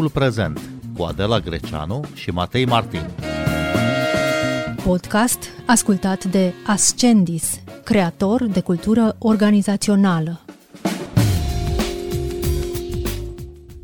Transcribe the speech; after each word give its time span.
Timpul 0.00 0.20
prezent 0.20 0.60
cu 0.96 1.02
Adela 1.02 1.38
Greceanu 1.38 2.00
și 2.14 2.30
Matei 2.30 2.64
Martin. 2.64 3.00
Podcast 4.84 5.38
ascultat 5.66 6.24
de 6.24 6.52
Ascendis, 6.66 7.60
creator 7.84 8.44
de 8.44 8.60
cultură 8.60 9.16
organizațională. 9.18 10.40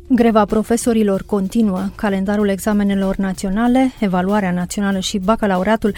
Greva 0.07 0.45
profesorilor 0.45 1.23
continuă, 1.25 1.89
calendarul 1.95 2.47
examenelor 2.49 3.15
naționale, 3.15 3.91
evaluarea 3.99 4.51
națională 4.51 4.99
și 4.99 5.17
bacalaureatul 5.17 5.95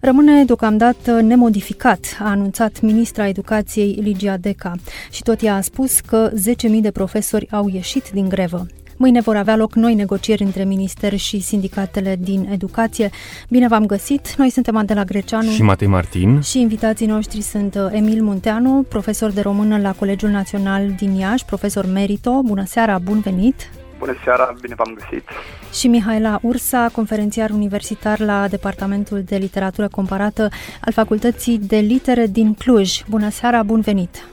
rămâne 0.00 0.44
deocamdată 0.44 1.20
nemodificat, 1.20 2.16
a 2.18 2.28
anunțat 2.28 2.80
ministra 2.80 3.28
educației 3.28 3.98
Ligia 4.02 4.36
Deca 4.36 4.74
și 5.10 5.22
tot 5.22 5.42
ea 5.42 5.56
a 5.56 5.60
spus 5.60 6.00
că 6.00 6.30
10.000 6.30 6.80
de 6.80 6.90
profesori 6.90 7.50
au 7.50 7.68
ieșit 7.68 8.10
din 8.10 8.28
grevă. 8.28 8.66
Mâine 9.02 9.20
vor 9.20 9.36
avea 9.36 9.56
loc 9.56 9.74
noi 9.74 9.94
negocieri 9.94 10.42
între 10.42 10.64
minister 10.64 11.16
și 11.16 11.40
sindicatele 11.40 12.16
din 12.18 12.48
educație. 12.52 13.10
Bine 13.48 13.68
v-am 13.68 13.86
găsit! 13.86 14.34
Noi 14.36 14.50
suntem 14.50 14.76
Adela 14.76 15.04
Greceanu 15.04 15.50
și 15.50 15.62
Matei 15.62 15.86
Martin 15.86 16.40
și 16.40 16.60
invitații 16.60 17.06
noștri 17.06 17.40
sunt 17.40 17.74
uh, 17.74 17.86
Emil 17.90 18.22
Munteanu, 18.22 18.84
profesor 18.88 19.30
de 19.30 19.40
română 19.40 19.78
la 19.78 19.92
Colegiul 19.92 20.30
Național 20.30 20.90
din 20.90 21.14
Iași, 21.14 21.44
profesor 21.44 21.86
merito. 21.86 22.42
Bună 22.42 22.64
seara, 22.64 22.98
bun 22.98 23.20
venit! 23.20 23.70
Bună 23.98 24.14
seara, 24.24 24.54
bine 24.60 24.74
v-am 24.74 24.98
găsit! 24.98 25.28
Și 25.72 25.88
Mihaela 25.88 26.38
Ursa, 26.42 26.88
conferențiar 26.92 27.50
universitar 27.50 28.20
la 28.20 28.48
Departamentul 28.48 29.22
de 29.22 29.36
Literatură 29.36 29.88
Comparată 29.88 30.48
al 30.84 30.92
Facultății 30.92 31.58
de 31.58 31.76
Litere 31.76 32.26
din 32.26 32.54
Cluj. 32.54 33.02
Bună 33.08 33.30
seara, 33.30 33.62
bun 33.62 33.80
venit! 33.80 34.26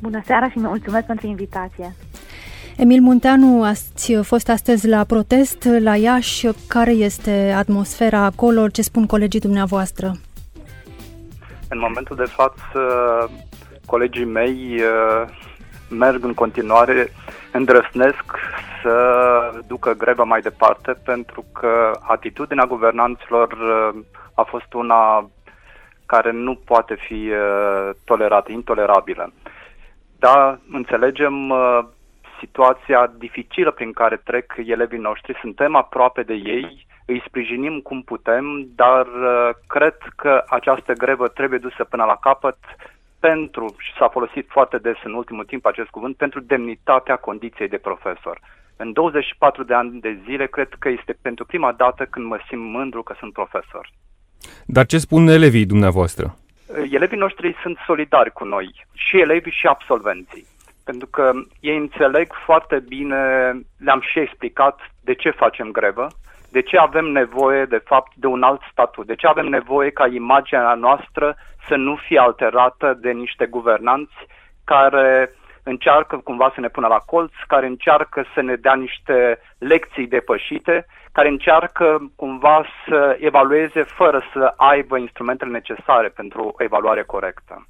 Bună 0.00 0.22
seara 0.26 0.48
și 0.48 0.58
mulțumesc 0.58 1.06
pentru 1.06 1.26
invitație! 1.26 1.94
Emil 2.80 3.00
Munteanu, 3.00 3.64
ați 3.64 4.14
fost 4.22 4.48
astăzi 4.48 4.88
la 4.88 5.04
protest 5.04 5.68
la 5.80 5.96
Iași. 5.96 6.48
Care 6.68 6.90
este 6.90 7.54
atmosfera 7.56 8.18
acolo? 8.18 8.68
Ce 8.68 8.82
spun 8.82 9.06
colegii 9.06 9.40
dumneavoastră? 9.40 10.12
În 11.68 11.78
momentul 11.78 12.16
de 12.16 12.24
față, 12.24 12.80
colegii 13.86 14.24
mei 14.24 14.80
uh, 14.80 15.28
merg 15.90 16.24
în 16.24 16.34
continuare, 16.34 17.12
îndrăsnesc 17.52 18.24
să 18.82 18.94
ducă 19.66 19.92
greva 19.92 20.22
mai 20.22 20.40
departe 20.40 20.92
pentru 21.04 21.44
că 21.52 21.98
atitudinea 22.00 22.64
guvernanților 22.64 23.52
uh, 23.52 24.04
a 24.34 24.42
fost 24.42 24.72
una 24.72 25.30
care 26.06 26.32
nu 26.32 26.54
poate 26.54 26.96
fi 27.06 27.30
uh, 27.30 27.90
tolerată, 28.04 28.52
intolerabilă. 28.52 29.32
Da, 30.18 30.58
înțelegem 30.72 31.52
situația 32.38 33.12
dificilă 33.18 33.70
prin 33.70 33.92
care 33.92 34.16
trec 34.16 34.54
elevii 34.56 34.98
noștri, 34.98 35.38
suntem 35.40 35.74
aproape 35.74 36.22
de 36.22 36.34
ei, 36.34 36.86
îi 37.04 37.22
sprijinim 37.26 37.80
cum 37.80 38.02
putem, 38.02 38.44
dar 38.74 39.06
uh, 39.06 39.50
cred 39.66 39.96
că 40.16 40.44
această 40.48 40.92
grevă 40.92 41.28
trebuie 41.28 41.58
dusă 41.58 41.84
până 41.84 42.04
la 42.04 42.16
capăt 42.20 42.58
pentru, 43.20 43.74
și 43.78 43.92
s-a 43.98 44.08
folosit 44.08 44.46
foarte 44.48 44.78
des 44.78 44.96
în 45.04 45.14
ultimul 45.14 45.44
timp 45.44 45.66
acest 45.66 45.88
cuvânt, 45.88 46.16
pentru 46.16 46.40
demnitatea 46.40 47.16
condiției 47.16 47.68
de 47.68 47.76
profesor. 47.76 48.40
În 48.76 48.92
24 48.92 49.62
de 49.62 49.74
ani 49.74 50.00
de 50.00 50.18
zile, 50.24 50.46
cred 50.46 50.68
că 50.78 50.88
este 50.88 51.18
pentru 51.22 51.44
prima 51.44 51.72
dată 51.72 52.04
când 52.04 52.26
mă 52.26 52.38
simt 52.48 52.70
mândru 52.70 53.02
că 53.02 53.14
sunt 53.18 53.32
profesor. 53.32 53.90
Dar 54.66 54.86
ce 54.86 54.98
spun 54.98 55.28
elevii 55.28 55.66
dumneavoastră? 55.66 56.36
Elevii 56.90 57.18
noștri 57.18 57.56
sunt 57.62 57.78
solidari 57.86 58.32
cu 58.32 58.44
noi, 58.44 58.86
și 58.92 59.20
elevii 59.20 59.52
și 59.52 59.66
absolvenții 59.66 60.46
pentru 60.90 61.06
că 61.06 61.30
ei 61.60 61.76
înțeleg 61.76 62.26
foarte 62.44 62.78
bine, 62.88 63.20
le-am 63.78 64.00
și 64.00 64.18
explicat 64.18 64.76
de 65.00 65.14
ce 65.14 65.30
facem 65.30 65.70
grevă, 65.70 66.06
de 66.50 66.62
ce 66.62 66.76
avem 66.78 67.04
nevoie, 67.04 67.64
de 67.64 67.82
fapt, 67.84 68.12
de 68.14 68.26
un 68.26 68.42
alt 68.42 68.60
statut, 68.70 69.06
de 69.06 69.14
ce 69.14 69.26
avem 69.26 69.46
nevoie 69.46 69.90
ca 69.90 70.06
imaginea 70.06 70.74
noastră 70.74 71.36
să 71.68 71.76
nu 71.76 71.94
fie 72.06 72.18
alterată 72.18 72.98
de 73.00 73.10
niște 73.10 73.46
guvernanți 73.46 74.18
care 74.64 75.30
încearcă 75.62 76.16
cumva 76.16 76.50
să 76.54 76.60
ne 76.60 76.68
pună 76.68 76.86
la 76.86 76.98
colț, 76.98 77.32
care 77.46 77.66
încearcă 77.66 78.24
să 78.34 78.40
ne 78.40 78.56
dea 78.56 78.74
niște 78.74 79.38
lecții 79.58 80.06
depășite, 80.06 80.86
care 81.12 81.28
încearcă 81.28 82.12
cumva 82.16 82.64
să 82.86 83.16
evalueze 83.20 83.82
fără 83.82 84.22
să 84.32 84.52
aibă 84.56 84.98
instrumentele 84.98 85.50
necesare 85.50 86.08
pentru 86.08 86.42
o 86.42 86.62
evaluare 86.62 87.02
corectă. 87.02 87.66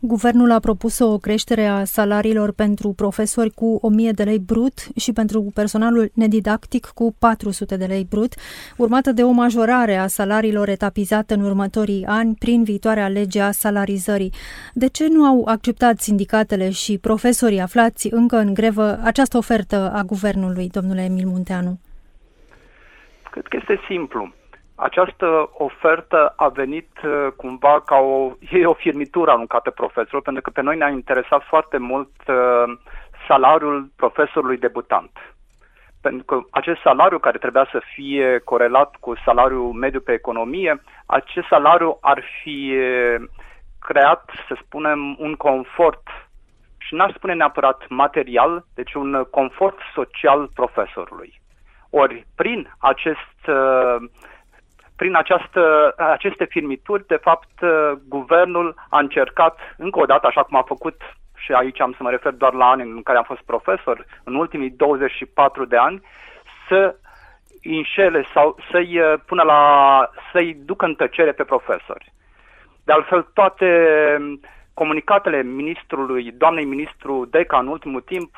Guvernul 0.00 0.50
a 0.50 0.58
propus 0.58 0.98
o 0.98 1.18
creștere 1.18 1.66
a 1.66 1.84
salariilor 1.84 2.52
pentru 2.52 2.92
profesori 2.92 3.50
cu 3.50 3.78
1000 3.82 4.10
de 4.10 4.22
lei 4.22 4.38
brut 4.38 4.72
și 4.96 5.12
pentru 5.12 5.50
personalul 5.54 6.10
nedidactic 6.14 6.86
cu 6.86 7.14
400 7.18 7.76
de 7.76 7.84
lei 7.84 8.06
brut, 8.10 8.32
urmată 8.76 9.12
de 9.12 9.22
o 9.22 9.30
majorare 9.30 9.96
a 9.96 10.06
salariilor 10.06 10.68
etapizată 10.68 11.34
în 11.34 11.40
următorii 11.40 12.04
ani 12.06 12.34
prin 12.38 12.64
viitoarea 12.64 13.08
lege 13.08 13.40
a 13.40 13.50
salarizării. 13.50 14.32
De 14.74 14.88
ce 14.88 15.08
nu 15.08 15.24
au 15.24 15.44
acceptat 15.44 15.98
sindicatele 15.98 16.70
și 16.70 16.98
profesorii 16.98 17.60
aflați 17.60 18.08
încă 18.12 18.36
în 18.36 18.54
grevă 18.54 19.00
această 19.02 19.36
ofertă 19.36 19.92
a 19.94 20.02
guvernului, 20.02 20.68
domnule 20.68 21.02
Emil 21.02 21.26
Munteanu? 21.26 21.78
Cred 23.30 23.46
că 23.46 23.56
este 23.60 23.80
simplu 23.88 24.32
această 24.80 25.50
ofertă 25.52 26.32
a 26.36 26.48
venit 26.48 26.90
uh, 27.04 27.26
cumva 27.36 27.82
ca 27.84 27.96
o, 27.96 28.32
e 28.50 28.66
o 28.66 28.74
firmitură 28.74 29.30
aruncată 29.30 29.70
profesorul, 29.70 30.20
pentru 30.20 30.42
că 30.42 30.50
pe 30.50 30.62
noi 30.62 30.76
ne-a 30.76 30.88
interesat 30.88 31.42
foarte 31.42 31.78
mult 31.78 32.10
uh, 32.26 32.78
salariul 33.26 33.90
profesorului 33.96 34.58
debutant. 34.58 35.10
Pentru 36.00 36.24
că 36.24 36.40
acest 36.50 36.80
salariu 36.80 37.18
care 37.18 37.38
trebuia 37.38 37.68
să 37.70 37.82
fie 37.94 38.38
corelat 38.38 38.96
cu 39.00 39.12
salariul 39.24 39.72
mediu 39.72 40.00
pe 40.00 40.12
economie, 40.12 40.82
acest 41.06 41.46
salariu 41.46 41.98
ar 42.00 42.22
fi 42.42 42.74
uh, 42.76 43.24
creat, 43.80 44.30
să 44.48 44.56
spunem, 44.64 45.16
un 45.18 45.34
confort 45.34 46.02
și 46.78 46.94
n-aș 46.94 47.12
spune 47.14 47.34
neapărat 47.34 47.88
material, 47.88 48.64
deci 48.74 48.94
un 48.94 49.26
confort 49.30 49.78
social 49.94 50.50
profesorului. 50.54 51.40
Ori 51.90 52.26
prin 52.34 52.74
acest 52.78 53.46
uh, 53.46 53.96
prin 55.00 55.14
această, 55.16 55.94
aceste 55.96 56.44
firmituri, 56.44 57.06
de 57.06 57.20
fapt, 57.26 57.60
uh, 57.60 57.92
guvernul 58.08 58.74
a 58.90 58.98
încercat, 58.98 59.58
încă 59.76 59.98
o 60.00 60.04
dată, 60.04 60.26
așa 60.26 60.42
cum 60.42 60.56
a 60.58 60.62
făcut 60.62 60.96
și 61.36 61.52
aici 61.52 61.80
am 61.80 61.92
să 61.96 62.02
mă 62.02 62.10
refer 62.10 62.32
doar 62.32 62.52
la 62.52 62.70
ani 62.70 62.82
în 62.82 63.02
care 63.02 63.18
am 63.18 63.24
fost 63.24 63.40
profesor, 63.40 64.06
în 64.24 64.34
ultimii 64.34 64.70
24 64.70 65.64
de 65.64 65.76
ani, 65.76 66.02
să 66.68 66.96
înșele 67.62 68.24
sau 68.34 68.56
să-i 68.70 68.98
uh, 68.98 69.14
pună 69.26 69.42
la, 69.42 69.62
să-i 70.32 70.54
ducă 70.54 70.84
în 70.84 70.94
tăcere 70.94 71.32
pe 71.32 71.44
profesori. 71.44 72.12
De 72.84 72.92
altfel, 72.92 73.22
toate 73.22 73.68
comunicatele 74.74 75.42
ministrului, 75.42 76.32
doamnei 76.32 76.64
ministru 76.64 77.24
Deca 77.30 77.58
în 77.58 77.66
ultimul 77.66 78.00
timp, 78.00 78.30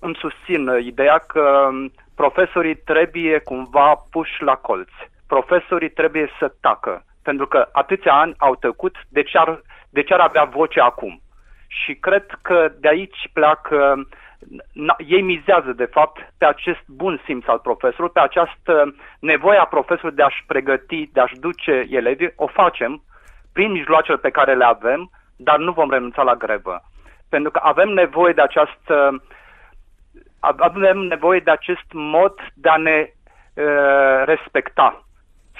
îmi 0.00 0.18
susțin 0.18 0.70
ideea 0.80 1.18
că 1.18 1.68
profesorii 2.14 2.76
trebuie 2.76 3.38
cumva 3.38 3.94
puși 4.10 4.42
la 4.42 4.54
colț 4.54 4.90
profesorii 5.28 5.90
trebuie 5.90 6.30
să 6.38 6.52
tacă, 6.60 7.04
pentru 7.22 7.46
că 7.46 7.68
atâția 7.72 8.12
ani 8.12 8.34
au 8.38 8.54
tăcut, 8.54 8.96
de 9.08 9.22
ce 9.22 9.38
ar, 9.38 9.60
de 9.90 10.02
ce 10.02 10.14
ar 10.14 10.20
avea 10.20 10.44
voce 10.44 10.80
acum? 10.80 11.20
Și 11.66 11.94
cred 11.94 12.26
că 12.42 12.72
de 12.80 12.88
aici 12.88 13.30
pleacă, 13.32 14.06
ei 14.98 15.22
mizează 15.22 15.72
de 15.72 15.84
fapt 15.84 16.32
pe 16.38 16.44
acest 16.46 16.82
bun 16.86 17.20
simț 17.24 17.46
al 17.46 17.58
profesorului, 17.58 18.10
pe 18.12 18.20
această 18.20 18.94
nevoie 19.20 19.58
a 19.58 19.64
profesorului 19.64 20.16
de 20.16 20.22
a-și 20.22 20.44
pregăti, 20.46 21.10
de 21.12 21.20
a-și 21.20 21.38
duce 21.38 21.86
elevii, 21.90 22.32
o 22.36 22.46
facem 22.46 23.02
prin 23.52 23.70
mijloacele 23.70 24.16
pe 24.16 24.30
care 24.30 24.54
le 24.54 24.64
avem, 24.64 25.10
dar 25.36 25.58
nu 25.58 25.72
vom 25.72 25.90
renunța 25.90 26.22
la 26.22 26.34
grevă. 26.34 26.82
Pentru 27.28 27.50
că 27.50 27.60
avem 27.62 27.88
nevoie 27.88 28.32
de 28.32 28.40
această 28.40 29.22
avem 30.40 30.98
nevoie 30.98 31.40
de 31.40 31.50
acest 31.50 31.92
mod 31.92 32.34
de 32.54 32.68
a 32.68 32.76
ne 32.76 33.06
uh, 33.54 34.22
respecta 34.24 35.07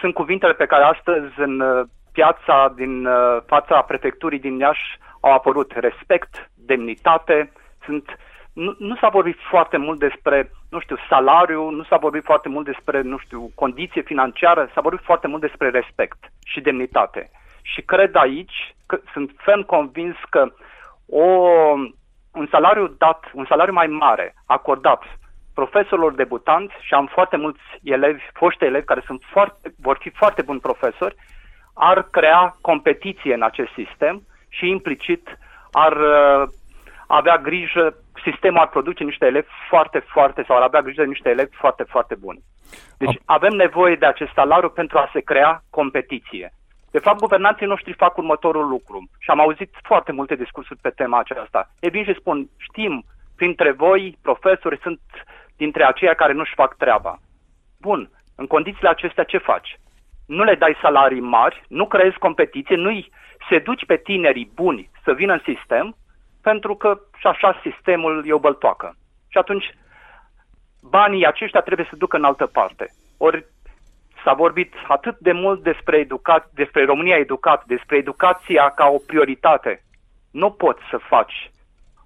sunt 0.00 0.14
cuvintele 0.14 0.52
pe 0.52 0.66
care 0.66 0.84
astăzi 0.84 1.32
în 1.36 1.60
uh, 1.60 1.86
piața 2.12 2.72
din 2.76 3.06
uh, 3.06 3.38
fața 3.46 3.82
prefecturii 3.82 4.38
din 4.38 4.58
Iași 4.58 4.98
au 5.20 5.32
apărut 5.32 5.72
respect, 5.76 6.50
demnitate, 6.54 7.52
sunt 7.84 8.18
nu, 8.52 8.74
nu 8.78 8.96
s-a 8.96 9.08
vorbit 9.08 9.36
foarte 9.50 9.76
mult 9.76 9.98
despre, 9.98 10.50
nu 10.70 10.80
știu, 10.80 10.96
salariu, 11.08 11.70
nu 11.70 11.82
s-a 11.84 11.96
vorbit 11.96 12.24
foarte 12.24 12.48
mult 12.48 12.64
despre, 12.64 13.00
nu 13.00 13.18
știu, 13.18 13.50
condiție 13.54 14.02
financiară, 14.02 14.70
s-a 14.74 14.80
vorbit 14.80 15.04
foarte 15.04 15.26
mult 15.26 15.40
despre 15.40 15.70
respect 15.70 16.18
și 16.44 16.60
demnitate. 16.60 17.30
Și 17.62 17.80
cred 17.82 18.14
aici, 18.14 18.74
că 18.86 19.00
sunt 19.12 19.30
ferm 19.36 19.62
convins 19.62 20.16
că 20.30 20.52
o, 21.08 21.24
un 22.32 22.46
salariu 22.50 22.86
dat, 22.86 23.30
un 23.32 23.46
salariu 23.48 23.72
mai 23.72 23.86
mare, 23.86 24.34
acordat 24.46 25.02
profesorilor 25.60 26.12
debutanți 26.14 26.74
și 26.80 26.94
am 26.94 27.06
foarte 27.06 27.36
mulți 27.36 27.60
elevi, 27.82 28.22
foști 28.32 28.64
elevi 28.64 28.84
care 28.84 29.02
sunt 29.06 29.22
foarte, 29.32 29.74
vor 29.80 29.96
fi 30.00 30.10
foarte 30.10 30.42
buni 30.42 30.60
profesori, 30.60 31.14
ar 31.74 32.02
crea 32.02 32.56
competiție 32.60 33.34
în 33.34 33.42
acest 33.42 33.72
sistem 33.80 34.22
și 34.48 34.68
implicit 34.68 35.38
ar 35.72 35.92
uh, 35.96 36.48
avea 37.06 37.36
grijă 37.38 37.94
sistemul 38.24 38.60
ar 38.60 38.68
produce 38.68 39.04
niște 39.04 39.26
elevi 39.26 39.48
foarte, 39.68 39.98
foarte, 39.98 40.44
sau 40.46 40.56
ar 40.56 40.62
avea 40.62 40.80
grijă 40.82 41.02
de 41.02 41.08
niște 41.08 41.28
elevi 41.28 41.56
foarte, 41.56 41.82
foarte 41.82 42.14
buni. 42.14 42.40
Deci 42.98 43.18
avem 43.24 43.52
nevoie 43.52 43.96
de 43.96 44.06
acest 44.06 44.32
salariu 44.34 44.68
pentru 44.68 44.98
a 44.98 45.10
se 45.12 45.20
crea 45.20 45.62
competiție. 45.70 46.52
De 46.90 46.98
fapt, 46.98 47.18
guvernanții 47.18 47.66
noștri 47.66 47.92
fac 47.92 48.16
următorul 48.16 48.68
lucru 48.68 49.08
și 49.18 49.30
am 49.30 49.40
auzit 49.40 49.70
foarte 49.82 50.12
multe 50.12 50.34
discursuri 50.34 50.78
pe 50.82 50.90
tema 50.90 51.18
aceasta. 51.18 51.70
E 51.80 51.88
bine 51.88 52.04
și 52.04 52.20
spun, 52.20 52.48
știm, 52.56 53.04
printre 53.36 53.72
voi, 53.72 54.18
profesori, 54.22 54.78
sunt 54.82 55.00
dintre 55.62 55.84
aceia 55.84 56.14
care 56.14 56.32
nu-și 56.32 56.54
fac 56.54 56.76
treaba. 56.76 57.18
Bun, 57.80 58.10
în 58.36 58.46
condițiile 58.46 58.88
acestea 58.88 59.24
ce 59.24 59.38
faci? 59.38 59.78
Nu 60.26 60.42
le 60.44 60.54
dai 60.54 60.76
salarii 60.82 61.20
mari, 61.20 61.62
nu 61.68 61.86
creezi 61.86 62.18
competiție, 62.18 62.76
nu-i 62.76 63.10
seduci 63.48 63.84
pe 63.86 63.96
tinerii 63.96 64.50
buni 64.54 64.90
să 65.04 65.12
vină 65.12 65.32
în 65.32 65.42
sistem, 65.44 65.96
pentru 66.42 66.74
că 66.74 67.00
și 67.18 67.26
așa 67.26 67.60
sistemul 67.62 68.24
e 68.26 68.32
o 68.32 68.38
băltoacă. 68.38 68.96
Și 69.28 69.38
atunci 69.38 69.74
banii 70.82 71.26
aceștia 71.26 71.60
trebuie 71.60 71.86
să 71.90 71.96
ducă 71.96 72.16
în 72.16 72.24
altă 72.24 72.46
parte. 72.46 72.86
Ori 73.18 73.46
s-a 74.24 74.32
vorbit 74.32 74.74
atât 74.88 75.18
de 75.18 75.32
mult 75.32 75.62
despre, 75.62 76.06
educa- 76.06 76.50
despre 76.54 76.84
România 76.84 77.16
educat, 77.16 77.64
despre 77.64 77.96
educația 77.96 78.68
ca 78.68 78.86
o 78.86 78.98
prioritate. 79.06 79.82
Nu 80.30 80.50
poți 80.50 80.82
să 80.90 80.96
faci 80.96 81.50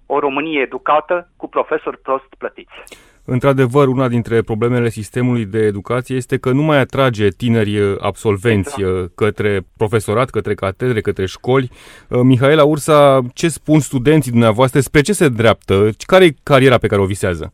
o 0.05 0.19
Românie 0.19 0.61
educată 0.61 1.29
cu 1.37 1.47
profesori 1.49 1.97
prost 1.97 2.35
plătiți. 2.37 2.77
Într-adevăr, 3.25 3.87
una 3.87 4.07
dintre 4.07 4.41
problemele 4.41 4.89
sistemului 4.89 5.45
de 5.45 5.59
educație 5.59 6.15
este 6.15 6.37
că 6.37 6.51
nu 6.51 6.61
mai 6.61 6.79
atrage 6.79 7.27
tineri 7.27 7.79
uh, 7.79 7.95
absolvenți 7.99 8.81
exact. 8.81 9.01
Uh, 9.01 9.09
către 9.15 9.61
profesorat, 9.77 10.29
către 10.29 10.53
catedre, 10.53 11.01
către 11.01 11.25
școli. 11.25 11.69
Uh, 12.09 12.19
Mihaela 12.23 12.63
Ursa, 12.63 13.21
ce 13.33 13.47
spun 13.47 13.79
studenții 13.79 14.31
dumneavoastră? 14.31 14.79
Spre 14.79 15.01
ce 15.01 15.13
se 15.13 15.29
dreaptă? 15.29 15.89
Care 16.05 16.25
e 16.25 16.35
cariera 16.43 16.77
pe 16.77 16.87
care 16.87 17.01
o 17.01 17.05
visează? 17.05 17.53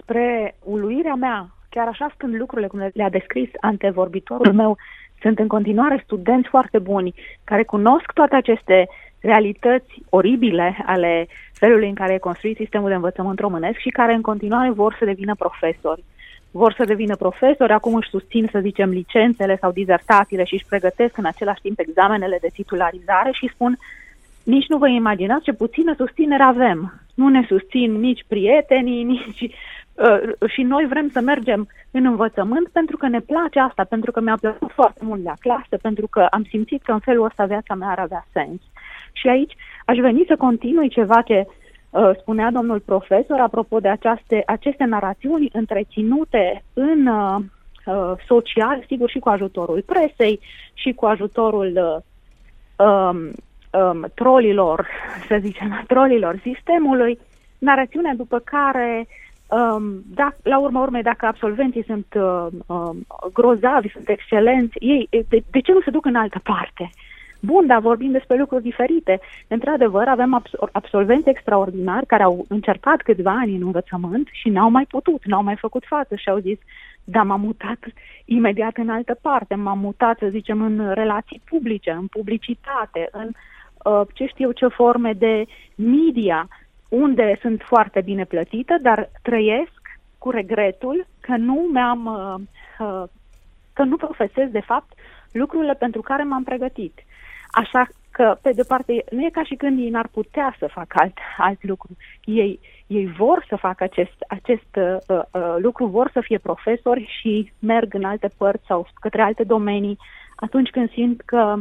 Spre 0.00 0.56
uluirea 0.62 1.14
mea, 1.14 1.54
chiar 1.68 1.86
așa 1.86 2.14
sunt 2.18 2.36
lucrurile 2.36 2.68
cum 2.68 2.90
le-a 2.92 3.10
descris 3.10 3.48
antevorbitorul 3.60 4.52
meu, 4.52 4.76
sunt 5.20 5.38
în 5.38 5.48
continuare 5.48 6.00
studenți 6.04 6.48
foarte 6.48 6.78
buni 6.78 7.14
care 7.44 7.62
cunosc 7.64 8.12
toate 8.12 8.34
aceste 8.34 8.88
realități 9.24 10.02
oribile 10.08 10.76
ale 10.86 11.26
felului 11.52 11.88
în 11.88 11.94
care 11.94 12.12
e 12.12 12.28
construit 12.28 12.56
sistemul 12.56 12.88
de 12.88 12.94
învățământ 12.94 13.38
românesc 13.38 13.78
și 13.78 13.88
care 13.88 14.12
în 14.14 14.20
continuare 14.20 14.70
vor 14.70 14.96
să 14.98 15.04
devină 15.04 15.34
profesori. 15.34 16.04
Vor 16.50 16.72
să 16.72 16.84
devină 16.84 17.16
profesori, 17.16 17.72
acum 17.72 17.94
își 17.94 18.08
susțin, 18.08 18.48
să 18.50 18.58
zicem, 18.58 18.90
licențele 18.90 19.56
sau 19.60 19.72
dizertațiile 19.72 20.44
și 20.44 20.54
își 20.54 20.68
pregătesc 20.68 21.18
în 21.18 21.24
același 21.24 21.60
timp 21.60 21.78
examenele 21.78 22.38
de 22.40 22.48
titularizare 22.52 23.30
și 23.32 23.50
spun 23.52 23.78
nici 24.42 24.68
nu 24.68 24.78
vă 24.78 24.88
imaginați 24.88 25.44
ce 25.44 25.52
puțină 25.52 25.94
susținere 25.96 26.42
avem. 26.42 27.00
Nu 27.14 27.28
ne 27.28 27.44
susțin 27.48 27.92
nici 27.92 28.24
prietenii, 28.28 29.02
nici 29.12 29.40
uh, 29.40 30.48
și 30.48 30.62
noi 30.62 30.86
vrem 30.86 31.08
să 31.08 31.20
mergem 31.20 31.68
în 31.90 32.04
învățământ 32.06 32.68
pentru 32.68 32.96
că 32.96 33.08
ne 33.08 33.20
place 33.20 33.58
asta, 33.60 33.84
pentru 33.84 34.10
că 34.12 34.20
mi-a 34.20 34.36
plăcut 34.40 34.70
foarte 34.70 35.00
mult 35.04 35.24
la 35.24 35.34
clasă, 35.40 35.76
pentru 35.82 36.06
că 36.06 36.26
am 36.30 36.44
simțit 36.48 36.82
că 36.82 36.92
în 36.92 36.98
felul 36.98 37.24
ăsta 37.24 37.44
viața 37.44 37.74
mea 37.74 37.88
ar 37.88 37.98
avea 37.98 38.26
sens. 38.32 38.60
Și 39.16 39.28
aici 39.28 39.52
aș 39.84 39.96
veni 39.98 40.24
să 40.26 40.36
continui 40.36 40.88
ceva 40.88 41.22
ce 41.22 41.46
uh, 41.90 42.10
spunea 42.20 42.50
domnul 42.50 42.80
profesor 42.80 43.40
apropo 43.40 43.78
de 43.80 43.88
aceaste, 43.88 44.42
aceste 44.46 44.84
narațiuni 44.84 45.48
întreținute 45.52 46.62
în 46.72 47.06
uh, 47.06 47.36
uh, 47.86 48.12
social, 48.26 48.84
sigur 48.86 49.10
și 49.10 49.18
cu 49.18 49.28
ajutorul 49.28 49.82
presei 49.86 50.40
și 50.74 50.92
cu 50.92 51.06
ajutorul 51.06 51.72
uh, 51.76 52.86
um, 52.86 53.18
um, 53.80 54.06
trolilor, 54.14 54.86
să 55.28 55.36
zicem, 55.40 55.84
trolilor 55.86 56.40
sistemului, 56.42 57.18
narațiunea 57.58 58.14
după 58.14 58.38
care 58.38 59.06
Um, 59.48 60.02
da, 60.14 60.32
la 60.42 60.58
urma 60.58 60.82
urmei, 60.82 61.02
dacă 61.02 61.26
absolvenții 61.26 61.84
sunt 61.84 62.06
uh, 62.16 62.46
uh, 62.66 62.90
grozavi, 63.32 63.88
sunt 63.88 64.08
excelenți, 64.08 64.76
ei, 64.78 65.08
de, 65.10 65.42
de 65.50 65.60
ce 65.60 65.72
nu 65.72 65.80
se 65.80 65.90
duc 65.90 66.04
în 66.04 66.14
altă 66.14 66.40
parte? 66.42 66.90
Bun, 67.44 67.66
dar 67.66 67.80
vorbim 67.80 68.10
despre 68.10 68.36
lucruri 68.36 68.62
diferite. 68.62 69.20
Într-adevăr, 69.48 70.08
avem 70.08 70.42
absolvenți 70.72 71.28
extraordinari 71.28 72.06
care 72.06 72.22
au 72.22 72.44
încercat 72.48 73.02
câțiva 73.02 73.30
ani 73.30 73.54
în 73.54 73.62
învățământ 73.62 74.28
și 74.32 74.48
n-au 74.48 74.70
mai 74.70 74.84
putut, 74.84 75.24
n-au 75.24 75.42
mai 75.42 75.56
făcut 75.56 75.84
față 75.86 76.14
și 76.16 76.28
au 76.28 76.38
zis, 76.38 76.58
da, 77.04 77.22
m-am 77.22 77.40
mutat 77.40 77.78
imediat 78.24 78.76
în 78.76 78.88
altă 78.88 79.18
parte, 79.20 79.54
m-am 79.54 79.78
mutat, 79.78 80.18
să 80.18 80.26
zicem, 80.30 80.62
în 80.62 80.92
relații 80.92 81.40
publice, 81.44 81.90
în 81.90 82.06
publicitate, 82.06 83.08
în 83.12 83.30
uh, 83.84 84.00
ce 84.12 84.26
știu 84.26 84.50
ce 84.50 84.66
forme 84.66 85.12
de 85.12 85.44
media, 85.74 86.48
unde 86.88 87.38
sunt 87.40 87.62
foarte 87.66 88.00
bine 88.00 88.24
plătită, 88.24 88.78
dar 88.82 89.10
trăiesc 89.22 89.82
cu 90.18 90.30
regretul 90.30 91.06
că 91.20 91.36
nu 91.36 91.68
mi-am, 91.72 92.06
uh, 92.06 92.86
uh, 92.86 93.08
că 93.72 93.82
nu 93.82 93.96
profesez, 93.96 94.50
de 94.50 94.60
fapt, 94.60 94.92
lucrurile 95.32 95.74
pentru 95.74 96.00
care 96.00 96.22
m-am 96.22 96.42
pregătit. 96.42 97.04
Așa 97.54 97.88
că, 98.10 98.36
pe 98.42 98.52
de 98.52 98.62
parte, 98.68 99.04
nu 99.10 99.24
e 99.24 99.30
ca 99.30 99.42
și 99.44 99.54
când 99.54 99.78
ei 99.78 99.90
n-ar 99.90 100.08
putea 100.12 100.56
să 100.58 100.66
facă 100.66 100.98
alt, 101.00 101.18
alt 101.36 101.64
lucru. 101.64 101.96
Ei, 102.24 102.60
ei 102.86 103.06
vor 103.06 103.44
să 103.48 103.56
facă 103.56 103.84
acest, 103.84 104.16
acest 104.28 104.76
uh, 104.76 105.18
uh, 105.32 105.54
lucru, 105.58 105.86
vor 105.86 106.10
să 106.12 106.20
fie 106.20 106.38
profesori 106.38 107.14
și 107.20 107.52
merg 107.58 107.94
în 107.94 108.04
alte 108.04 108.30
părți 108.38 108.66
sau 108.66 108.86
către 109.00 109.22
alte 109.22 109.44
domenii 109.44 109.98
atunci 110.36 110.70
când 110.70 110.90
simt 110.90 111.20
că, 111.20 111.54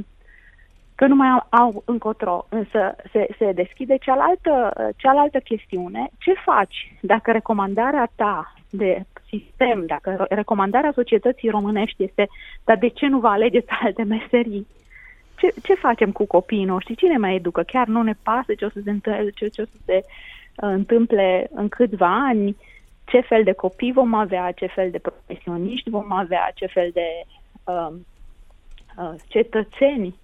că 0.96 1.06
nu 1.08 1.16
mai 1.16 1.28
au, 1.30 1.48
au 1.50 1.84
încotro. 1.86 2.46
Însă 2.50 2.96
se, 3.12 3.28
se 3.38 3.52
deschide 3.52 3.98
cealaltă, 3.98 4.74
cealaltă 4.98 5.40
chestiune. 5.40 6.10
Ce 6.20 6.34
faci 6.34 6.96
dacă 7.02 7.32
recomandarea 7.32 8.12
ta 8.16 8.54
de 8.70 9.06
sistem, 9.28 9.86
dacă 9.86 10.26
recomandarea 10.30 10.92
societății 10.96 11.50
românești 11.50 12.04
este 12.04 12.28
dar 12.64 12.78
de 12.78 12.88
ce 12.88 13.08
nu 13.08 13.20
vă 13.20 13.28
alegeți 13.28 13.68
alte 13.84 14.04
meserii? 14.04 14.68
Ce, 15.44 15.54
ce 15.64 15.74
facem 15.74 16.12
cu 16.12 16.26
copiii 16.26 16.66
noștri? 16.66 16.96
Cine 16.96 17.18
mai 17.18 17.36
educă? 17.36 17.62
Chiar 17.62 17.88
nu 17.88 18.02
ne 18.02 18.14
pasă 18.24 18.54
ce 18.54 18.66
o 18.66 18.70
să 18.70 18.80
se 18.84 18.90
întâmple, 18.90 19.30
ce, 19.30 19.48
ce 19.48 19.62
o 19.62 19.66
să 19.66 19.78
se 19.86 19.96
uh, 19.96 20.04
întâmple 20.56 21.50
în 21.52 21.70
câțiva 21.70 22.26
ani? 22.28 22.56
Ce 23.06 23.20
fel 23.20 23.44
de 23.44 23.52
copii 23.52 23.92
vom 23.92 24.14
avea? 24.14 24.52
Ce 24.52 24.66
fel 24.66 24.92
de 24.92 25.00
profesioniști 25.00 25.90
vom 25.90 26.12
avea? 26.12 26.52
Ce 26.56 26.66
fel 26.66 26.90
de 26.94 27.08
uh, 27.64 27.90
uh, 28.98 29.14
cetățeni 29.28 30.16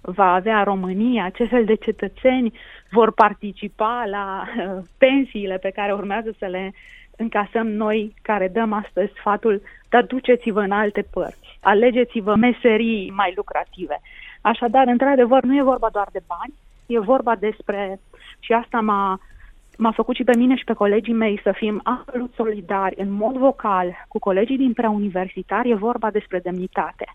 va 0.00 0.32
avea 0.32 0.62
România? 0.62 1.28
Ce 1.28 1.44
fel 1.44 1.64
de 1.64 1.74
cetățeni 1.74 2.58
vor 2.90 3.12
participa 3.12 4.04
la 4.06 4.44
uh, 4.46 4.82
pensiile 4.98 5.56
pe 5.56 5.70
care 5.70 5.92
urmează 5.92 6.34
să 6.38 6.46
le 6.46 6.72
încasăm 7.16 7.66
noi 7.66 8.14
care 8.22 8.48
dăm 8.48 8.72
astăzi 8.72 9.12
sfatul, 9.16 9.62
dar 9.88 10.02
duceți-vă 10.04 10.60
în 10.60 10.70
alte 10.70 11.02
părți, 11.02 11.58
alegeți-vă 11.60 12.34
meserii 12.34 13.10
mai 13.10 13.32
lucrative. 13.36 14.00
Așadar, 14.52 14.86
într-adevăr, 14.86 15.42
nu 15.42 15.56
e 15.56 15.62
vorba 15.62 15.88
doar 15.92 16.08
de 16.12 16.22
bani, 16.26 16.54
e 16.86 16.98
vorba 16.98 17.34
despre, 17.36 18.00
și 18.40 18.52
asta 18.52 18.80
m-a, 18.80 19.18
m-a 19.78 19.90
făcut 19.90 20.16
și 20.16 20.24
pe 20.24 20.36
mine 20.36 20.56
și 20.56 20.64
pe 20.64 20.72
colegii 20.72 21.12
mei 21.12 21.40
să 21.42 21.52
fim 21.52 21.80
absolut 21.84 22.32
solidari 22.34 22.94
în 22.98 23.10
mod 23.10 23.36
vocal 23.36 24.04
cu 24.08 24.18
colegii 24.18 24.56
din 24.56 24.72
preuniversitari, 24.72 25.70
e 25.70 25.74
vorba 25.74 26.10
despre 26.10 26.38
demnitate. 26.38 27.06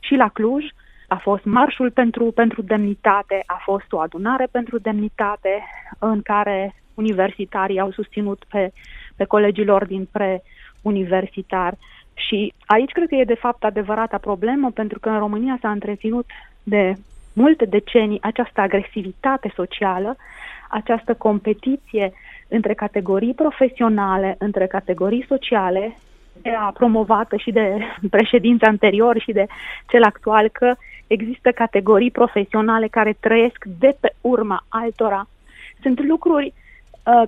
Și 0.00 0.14
la 0.14 0.28
Cluj 0.28 0.64
a 1.08 1.16
fost 1.16 1.44
marșul 1.44 1.90
pentru, 1.90 2.24
pentru 2.24 2.62
demnitate, 2.62 3.42
a 3.46 3.60
fost 3.64 3.92
o 3.92 3.98
adunare 3.98 4.46
pentru 4.50 4.78
demnitate 4.78 5.62
în 5.98 6.22
care 6.22 6.74
universitarii 6.94 7.80
au 7.80 7.90
susținut 7.90 8.44
pe, 8.50 8.72
pe 9.16 9.24
colegilor 9.24 9.84
din 9.86 10.08
preuniversitar. 10.12 11.74
Și 12.14 12.52
aici 12.66 12.90
cred 12.90 13.08
că 13.08 13.14
e 13.14 13.24
de 13.24 13.42
fapt 13.44 13.64
adevărata 13.64 14.18
problemă, 14.18 14.70
pentru 14.70 14.98
că 14.98 15.08
în 15.08 15.18
România 15.18 15.58
s-a 15.60 15.70
întreținut 15.70 16.26
de 16.68 16.94
multe 17.32 17.64
decenii 17.64 18.22
această 18.22 18.60
agresivitate 18.60 19.52
socială, 19.54 20.16
această 20.68 21.14
competiție 21.14 22.12
între 22.48 22.74
categorii 22.74 23.34
profesionale, 23.34 24.34
între 24.38 24.66
categorii 24.66 25.24
sociale, 25.28 25.96
era 26.42 26.70
promovată 26.74 27.36
și 27.36 27.50
de 27.50 27.78
președința 28.16 28.66
anterior 28.66 29.20
și 29.20 29.32
de 29.32 29.46
cel 29.88 30.02
actual, 30.02 30.48
că 30.48 30.74
există 31.06 31.50
categorii 31.50 32.10
profesionale 32.10 32.88
care 32.88 33.16
trăiesc 33.20 33.64
de 33.78 33.96
pe 34.00 34.12
urma 34.20 34.64
altora. 34.68 35.28
Sunt 35.82 36.06
lucruri 36.06 36.46
uh, 36.46 36.67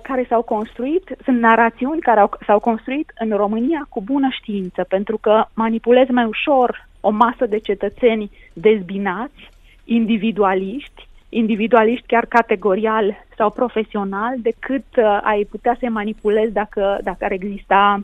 care 0.03 0.25
s-au 0.29 0.41
construit, 0.41 1.15
sunt 1.23 1.39
narațiuni 1.39 2.01
care 2.01 2.19
au, 2.19 2.31
s-au 2.45 2.59
construit 2.59 3.11
în 3.17 3.29
România 3.29 3.85
cu 3.89 4.01
bună 4.01 4.27
știință, 4.31 4.85
pentru 4.89 5.17
că 5.17 5.45
manipulezi 5.53 6.11
mai 6.11 6.25
ușor 6.25 6.87
o 6.99 7.09
masă 7.09 7.45
de 7.45 7.59
cetățeni 7.59 8.31
dezbinați, 8.53 9.49
individualiști, 9.83 11.07
individualiști 11.29 12.07
chiar 12.07 12.25
categorial 12.25 13.25
sau 13.37 13.49
profesional, 13.49 14.35
decât 14.37 14.85
uh, 14.97 15.19
ai 15.23 15.47
putea 15.49 15.75
să-i 15.79 15.89
manipulezi 15.89 16.53
dacă, 16.53 16.99
dacă 17.03 17.25
ar 17.25 17.31
exista 17.31 18.01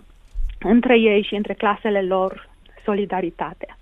între 0.60 1.00
ei 1.00 1.24
și 1.24 1.36
între 1.36 1.54
clasele 1.54 2.02
lor 2.02 2.50
solidaritate. 2.84 3.77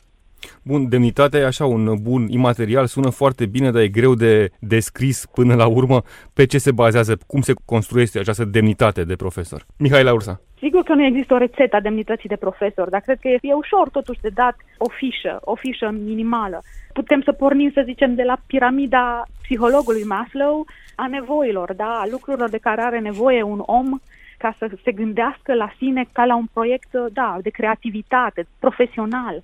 Bun, 0.64 0.90
demnitatea 0.90 1.40
e 1.40 1.46
așa 1.46 1.66
un 1.66 1.96
bun 2.02 2.28
imaterial, 2.28 2.86
sună 2.86 3.10
foarte 3.10 3.46
bine, 3.46 3.72
dar 3.72 3.82
e 3.82 3.88
greu 3.88 4.14
de 4.16 4.50
descris 4.60 5.26
până 5.26 5.56
la 5.56 5.68
urmă 5.68 6.02
pe 6.34 6.46
ce 6.46 6.58
se 6.58 6.72
bazează, 6.72 7.18
cum 7.28 7.42
se 7.42 7.54
construiește 7.66 8.20
această 8.20 8.46
demnitate 8.46 9.04
de 9.04 9.16
profesor. 9.16 9.66
Mihai 9.78 10.04
Laursa. 10.04 10.42
Sigur 10.58 10.84
că 10.84 10.94
nu 10.94 11.06
există 11.06 11.34
o 11.34 11.38
rețetă 11.38 11.76
a 11.76 11.80
demnității 11.80 12.30
de 12.30 12.36
profesor, 12.36 12.90
dar 12.90 13.02
cred 13.02 13.20
că 13.20 13.28
e 13.28 13.54
ușor 13.54 13.90
totuși 13.90 14.20
de 14.22 14.30
dat 14.34 14.56
o 14.78 14.90
fișă, 14.90 15.38
o 15.42 15.56
fișă 15.56 15.90
minimală. 16.06 16.62
Putem 16.94 17.22
să 17.22 17.32
pornim, 17.32 17.72
să 17.74 17.82
zicem, 17.86 18.16
de 18.16 18.24
la 18.24 18.38
piramida 18.48 19.24
psihologului 19.42 20.04
Maslow 20.04 20.66
a 20.96 21.08
nevoilor, 21.08 21.74
da, 21.74 22.00
a 22.02 22.08
lucrurilor 22.12 22.50
de 22.50 22.58
care 22.58 22.82
are 22.82 23.00
nevoie 23.00 23.42
un 23.42 23.62
om 23.66 24.00
ca 24.38 24.56
să 24.58 24.70
se 24.84 24.92
gândească 24.92 25.54
la 25.54 25.72
sine 25.78 26.06
ca 26.12 26.26
la 26.26 26.36
un 26.36 26.46
proiect, 26.54 26.94
da, 27.14 27.38
de 27.42 27.50
creativitate, 27.50 28.48
profesional. 28.60 29.44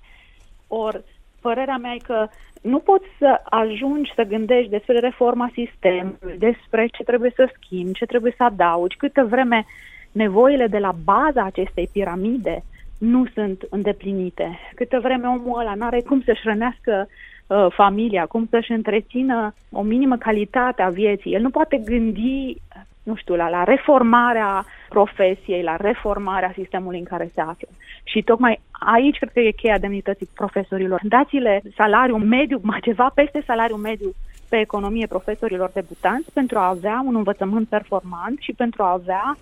Ori, 0.74 1.04
părerea 1.40 1.76
mea 1.76 1.92
e 1.92 2.06
că 2.06 2.28
nu 2.62 2.78
poți 2.78 3.06
să 3.18 3.40
ajungi 3.44 4.12
să 4.14 4.22
gândești 4.22 4.70
despre 4.70 4.98
reforma 4.98 5.50
sistemului, 5.52 6.38
despre 6.38 6.86
ce 6.86 7.02
trebuie 7.02 7.32
să 7.34 7.50
schimbi, 7.54 7.92
ce 7.92 8.04
trebuie 8.04 8.34
să 8.36 8.44
adaugi, 8.44 8.96
câtă 8.96 9.24
vreme 9.24 9.64
nevoile 10.12 10.66
de 10.66 10.78
la 10.78 10.94
baza 11.04 11.42
acestei 11.44 11.88
piramide 11.92 12.62
nu 12.98 13.26
sunt 13.34 13.66
îndeplinite. 13.70 14.58
Câtă 14.74 15.00
vreme 15.00 15.26
omul 15.26 15.60
ăla 15.60 15.74
nu 15.74 15.84
are 15.84 16.00
cum 16.00 16.22
să-și 16.22 16.42
rănească 16.44 17.08
uh, 17.46 17.66
familia, 17.70 18.26
cum 18.26 18.46
să-și 18.50 18.72
întrețină 18.72 19.54
o 19.72 19.82
minimă 19.82 20.16
calitate 20.16 20.82
a 20.82 20.88
vieții. 20.88 21.34
El 21.34 21.40
nu 21.40 21.50
poate 21.50 21.76
gândi 21.76 22.56
nu 23.02 23.14
știu, 23.14 23.34
la, 23.34 23.48
la 23.48 23.64
reformarea 23.64 24.64
profesiei, 24.88 25.62
la 25.62 25.76
reformarea 25.76 26.52
sistemului 26.54 26.98
în 26.98 27.04
care 27.04 27.30
se 27.34 27.40
află. 27.40 27.68
Și 28.04 28.22
tocmai 28.22 28.60
aici 28.70 29.16
cred 29.18 29.32
că 29.32 29.40
e 29.40 29.50
cheia 29.50 29.78
demnității 29.78 30.28
profesorilor. 30.34 31.00
Dați-le 31.02 31.62
salariu 31.76 32.16
mediu, 32.16 32.60
mai 32.62 32.80
ceva 32.88 33.10
peste 33.14 33.42
salariu 33.46 33.76
mediu 33.76 34.12
pe 34.48 34.60
economie 34.60 35.06
profesorilor 35.06 35.70
debutanți 35.74 36.32
pentru 36.32 36.58
a 36.58 36.68
avea 36.68 37.02
un 37.06 37.14
învățământ 37.14 37.68
performant 37.68 38.38
și 38.40 38.52
pentru 38.52 38.82
a 38.82 38.90
avea 38.90 39.36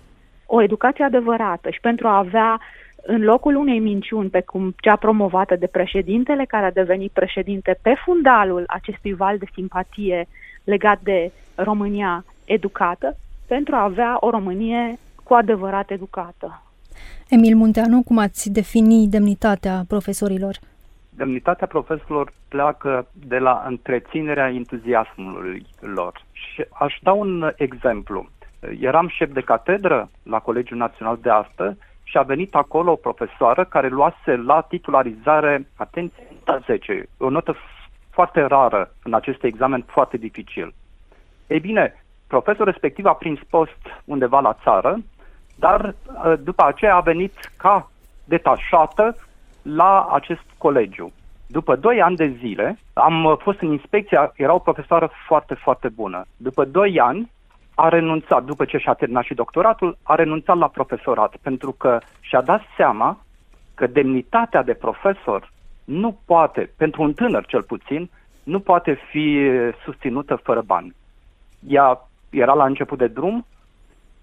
o 0.45 0.61
educație 0.61 1.03
adevărată 1.03 1.69
și 1.69 1.79
pentru 1.79 2.07
a 2.07 2.17
avea 2.17 2.59
în 3.03 3.23
locul 3.23 3.55
unei 3.55 3.79
minciuni, 3.79 4.29
pe 4.29 4.41
cum 4.41 4.73
cea 4.79 4.95
promovată 4.95 5.55
de 5.55 5.67
președintele 5.67 6.45
care 6.45 6.65
a 6.65 6.71
devenit 6.71 7.11
președinte 7.11 7.79
pe 7.81 7.93
fundalul 8.05 8.63
acestui 8.67 9.13
val 9.13 9.37
de 9.37 9.45
simpatie 9.53 10.27
legat 10.63 10.99
de 11.03 11.31
România 11.55 12.25
educată, 12.45 13.17
pentru 13.55 13.75
a 13.75 13.83
avea 13.83 14.17
o 14.19 14.29
Românie 14.29 14.97
cu 15.23 15.33
adevărat 15.33 15.91
educată. 15.91 16.63
Emil 17.29 17.55
Munteanu, 17.55 18.03
cum 18.03 18.17
ați 18.17 18.51
defini 18.51 19.07
demnitatea 19.07 19.83
profesorilor? 19.87 20.55
Demnitatea 21.09 21.67
profesorilor 21.67 22.33
pleacă 22.47 23.07
de 23.13 23.37
la 23.37 23.63
întreținerea 23.67 24.49
entuziasmului 24.49 25.65
lor. 25.79 26.25
Și 26.31 26.65
aș 26.79 26.97
da 27.01 27.11
un 27.11 27.53
exemplu. 27.55 28.29
Eram 28.79 29.07
șef 29.07 29.33
de 29.33 29.41
catedră 29.41 30.09
la 30.23 30.39
Colegiul 30.39 30.77
Național 30.77 31.17
de 31.21 31.29
Artă 31.29 31.77
și 32.03 32.17
a 32.17 32.21
venit 32.21 32.55
acolo 32.55 32.91
o 32.91 32.95
profesoară 32.95 33.65
care 33.65 33.87
luase 33.87 34.35
la 34.45 34.61
titularizare, 34.61 35.67
atenție, 35.75 36.27
10, 36.65 37.07
o 37.17 37.29
notă 37.29 37.55
foarte 38.09 38.41
rară 38.41 38.93
în 39.03 39.13
acest 39.13 39.43
examen 39.43 39.83
foarte 39.87 40.17
dificil. 40.17 40.73
Ei 41.47 41.59
bine, 41.59 42.03
profesorul 42.33 42.71
respectiv 42.71 43.05
a 43.05 43.13
prins 43.13 43.39
post 43.49 43.81
undeva 44.05 44.39
la 44.39 44.57
țară, 44.63 44.97
dar 45.55 45.79
uh, 45.85 46.33
după 46.43 46.63
aceea 46.65 46.95
a 46.95 47.09
venit 47.11 47.33
ca 47.57 47.91
detașată 48.23 49.15
la 49.61 50.07
acest 50.11 50.45
colegiu. 50.57 51.11
După 51.47 51.75
doi 51.75 52.01
ani 52.01 52.15
de 52.15 52.35
zile, 52.39 52.79
am 52.93 53.23
uh, 53.23 53.37
fost 53.37 53.59
în 53.61 53.71
inspecție, 53.71 54.31
era 54.35 54.53
o 54.53 54.59
profesoară 54.59 55.09
foarte, 55.27 55.53
foarte 55.53 55.89
bună. 55.89 56.25
După 56.37 56.65
doi 56.65 56.99
ani, 56.99 57.31
a 57.75 57.89
renunțat, 57.89 58.43
după 58.43 58.65
ce 58.65 58.77
și-a 58.77 58.93
terminat 58.93 59.23
și 59.23 59.33
doctoratul, 59.33 59.97
a 60.03 60.15
renunțat 60.15 60.57
la 60.57 60.67
profesorat, 60.67 61.35
pentru 61.41 61.71
că 61.71 61.99
și-a 62.19 62.41
dat 62.41 62.61
seama 62.77 63.25
că 63.75 63.87
demnitatea 63.87 64.63
de 64.63 64.73
profesor 64.73 65.51
nu 65.83 66.19
poate, 66.25 66.71
pentru 66.77 67.01
un 67.01 67.13
tânăr 67.13 67.45
cel 67.45 67.63
puțin, 67.63 68.09
nu 68.43 68.59
poate 68.59 68.93
fi 69.09 69.25
susținută 69.83 70.35
fără 70.35 70.61
bani. 70.61 70.95
Ea 71.67 72.10
era 72.31 72.53
la 72.53 72.65
început 72.65 72.97
de 72.97 73.07
drum, 73.07 73.45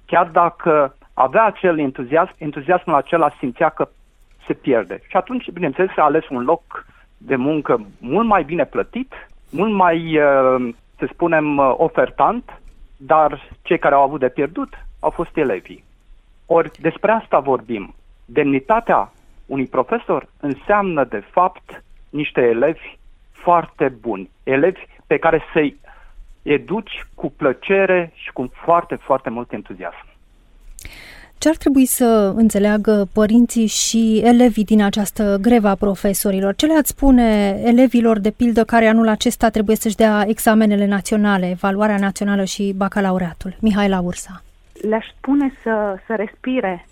chiar 0.07 0.27
dacă 0.27 0.97
avea 1.15 1.45
acel 1.45 1.79
entuziasm, 1.79 2.35
entuziasmul 2.39 2.95
acela 2.95 3.31
simțea 3.39 3.69
că 3.69 3.89
se 4.47 4.53
pierde. 4.53 5.01
Și 5.09 5.17
atunci, 5.17 5.51
bineînțeles, 5.51 5.91
a 5.97 6.03
ales 6.03 6.29
un 6.29 6.45
loc 6.45 6.87
de 7.17 7.37
muncă 7.37 7.87
mult 8.01 8.27
mai 8.27 8.43
bine 8.45 8.65
plătit, 8.65 9.13
mult 9.51 9.73
mai, 9.73 10.19
uh, 10.19 10.75
să 10.99 11.09
spunem, 11.13 11.57
uh, 11.57 11.75
ofertant, 11.77 12.61
dar 12.97 13.49
cei 13.63 13.79
care 13.79 13.95
au 13.95 14.03
avut 14.03 14.21
de 14.21 14.29
pierdut 14.29 14.69
au 15.01 15.11
fost 15.11 15.37
elevii. 15.37 15.85
Ori 16.47 16.71
despre 16.81 17.11
asta 17.11 17.39
vorbim. 17.39 17.95
Demnitatea 18.25 19.13
unui 19.47 19.67
profesor 19.67 20.29
înseamnă, 20.41 21.05
de 21.05 21.23
fapt, 21.31 21.85
niște 22.11 22.41
elevi 22.41 22.97
foarte 23.31 23.89
buni, 24.01 24.31
elevi 24.43 24.81
pe 25.07 25.19
care 25.19 25.43
să-i 25.53 25.77
educi 26.53 27.07
cu 27.15 27.31
plăcere 27.37 28.13
și 28.15 28.33
cu 28.33 28.51
foarte, 28.65 28.95
foarte 28.95 29.31
mult 29.31 29.53
entuziasm. 29.53 30.07
Ce 31.39 31.49
ar 31.49 31.57
trebui 31.57 31.87
să 31.87 32.33
înțeleagă 32.37 33.09
părinții 33.13 33.67
și 33.67 34.21
elevii 34.25 34.65
din 34.65 34.83
această 34.83 35.39
greva 35.41 35.75
profesorilor? 35.75 36.55
Ce 36.55 36.67
le-ați 36.67 36.89
spune 36.89 37.61
elevilor, 37.65 38.19
de 38.19 38.31
pildă, 38.31 38.65
care 38.65 38.87
anul 38.87 39.09
acesta 39.09 39.49
trebuie 39.49 39.77
să-și 39.77 39.97
dea 39.97 40.25
examenele 40.27 40.87
naționale, 40.87 41.51
evaluarea 41.51 41.97
națională 41.99 42.45
și 42.45 42.75
bacalaureatul? 42.77 43.57
Mihai 43.61 43.99
Ursa. 44.03 44.43
Le-aș 44.89 45.07
spune 45.17 45.53
să, 45.63 45.97
să 46.07 46.15
respire 46.15 46.87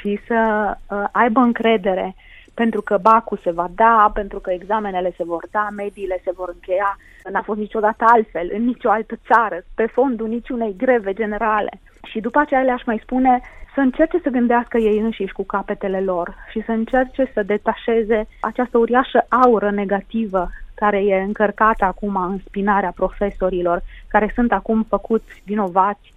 și 0.00 0.20
să 0.26 0.72
uh, 0.90 1.04
aibă 1.12 1.40
încredere 1.40 2.14
pentru 2.54 2.82
că 2.82 2.98
bacul 3.00 3.38
se 3.42 3.50
va 3.50 3.68
da, 3.74 4.10
pentru 4.14 4.38
că 4.38 4.50
examenele 4.50 5.12
se 5.16 5.24
vor 5.24 5.44
da, 5.50 5.68
mediile 5.76 6.20
se 6.24 6.30
vor 6.34 6.48
încheia. 6.52 6.98
N-a 7.32 7.42
fost 7.42 7.58
niciodată 7.58 8.04
altfel, 8.08 8.50
în 8.52 8.64
nicio 8.64 8.90
altă 8.90 9.18
țară, 9.32 9.62
pe 9.74 9.86
fondul 9.86 10.28
niciunei 10.28 10.74
greve 10.76 11.12
generale. 11.12 11.80
Și 12.04 12.20
după 12.20 12.38
aceea 12.38 12.62
le-aș 12.62 12.84
mai 12.84 13.00
spune 13.02 13.40
să 13.74 13.80
încerce 13.80 14.18
să 14.22 14.28
gândească 14.28 14.78
ei 14.78 14.98
înșiși 14.98 15.32
cu 15.32 15.44
capetele 15.44 16.00
lor 16.00 16.34
și 16.50 16.62
să 16.64 16.72
încerce 16.72 17.30
să 17.34 17.42
detașeze 17.42 18.26
această 18.40 18.78
uriașă 18.78 19.26
aură 19.28 19.70
negativă 19.70 20.50
care 20.74 21.04
e 21.04 21.20
încărcată 21.20 21.84
acum 21.84 22.16
în 22.16 22.38
spinarea 22.46 22.92
profesorilor, 22.94 23.82
care 24.08 24.32
sunt 24.34 24.52
acum 24.52 24.82
făcuți 24.82 25.42
vinovați 25.44 26.12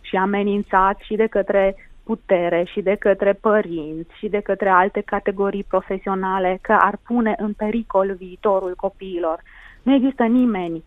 și 0.00 0.16
amenințați 0.16 1.04
și 1.04 1.14
de 1.14 1.26
către 1.26 1.74
putere 2.04 2.64
și 2.72 2.80
de 2.80 2.94
către 2.94 3.32
părinți 3.32 4.16
și 4.18 4.28
de 4.28 4.40
către 4.40 4.68
alte 4.68 5.00
categorii 5.00 5.64
profesionale 5.68 6.58
că 6.60 6.72
ar 6.80 6.96
pune 7.06 7.34
în 7.38 7.52
pericol 7.52 8.14
viitorul 8.14 8.74
copiilor. 8.76 9.38
Nu 9.82 9.94
există 9.94 10.24
nimeni, 10.24 10.84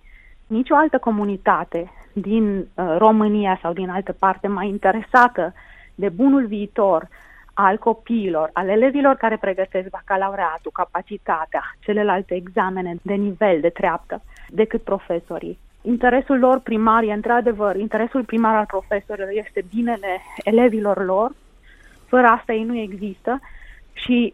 nicio 0.48 0.76
altă 0.76 0.98
comunitate 0.98 1.92
din 2.14 2.58
uh, 2.58 2.96
România 2.98 3.60
sau 3.62 3.74
din 3.74 3.90
altă 3.90 4.16
parte 4.20 4.48
mai 4.48 4.68
interesată 4.68 5.54
de 5.96 6.10
bunul 6.10 6.46
viitor 6.46 7.08
al 7.54 7.78
copiilor, 7.78 8.50
al 8.54 8.68
elevilor 8.68 9.16
care 9.16 9.38
pregătesc 9.38 9.90
bacalaureatul, 9.90 10.72
capacitatea, 10.74 11.76
celelalte 11.80 12.36
examene 12.36 12.96
de 13.02 13.14
nivel, 13.14 13.60
de 13.62 13.70
treaptă, 13.70 14.22
decât 14.50 14.82
profesorii. 14.82 15.58
Interesul 15.82 16.40
lor 16.40 16.60
primar 16.60 17.04
e 17.04 17.14
într-adevăr, 17.14 17.76
interesul 17.76 18.24
primar 18.24 18.56
al 18.56 18.66
profesorilor 18.66 19.30
este 19.34 19.66
binele 19.76 20.22
elevilor 20.44 21.06
lor, 21.06 21.32
fără 22.06 22.28
asta 22.28 22.54
ei 22.54 22.64
nu 22.64 22.78
există 22.78 23.40
și 23.94 24.34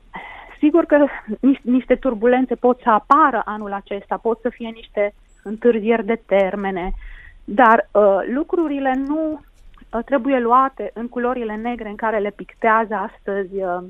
sigur 0.60 0.86
că 0.86 1.06
niște 1.62 1.96
turbulențe 1.96 2.56
pot 2.56 2.80
să 2.82 2.90
apară 2.90 3.42
anul 3.46 3.74
acesta, 3.74 4.18
pot 4.18 4.40
să 4.42 4.50
fie 4.50 4.70
niște 4.70 5.14
întârzieri 5.44 6.06
de 6.06 6.22
termene, 6.26 6.92
dar 7.44 7.90
uh, 7.92 8.18
lucrurile 8.34 8.94
nu 9.08 9.32
uh, 9.94 10.04
trebuie 10.06 10.40
luate 10.40 10.92
în 10.94 11.08
culorile 11.08 11.56
negre 11.56 11.90
în 11.90 11.96
care 11.96 12.20
le 12.20 12.32
pictează 12.32 12.94
astăzi, 12.94 13.56
uh, 13.56 13.84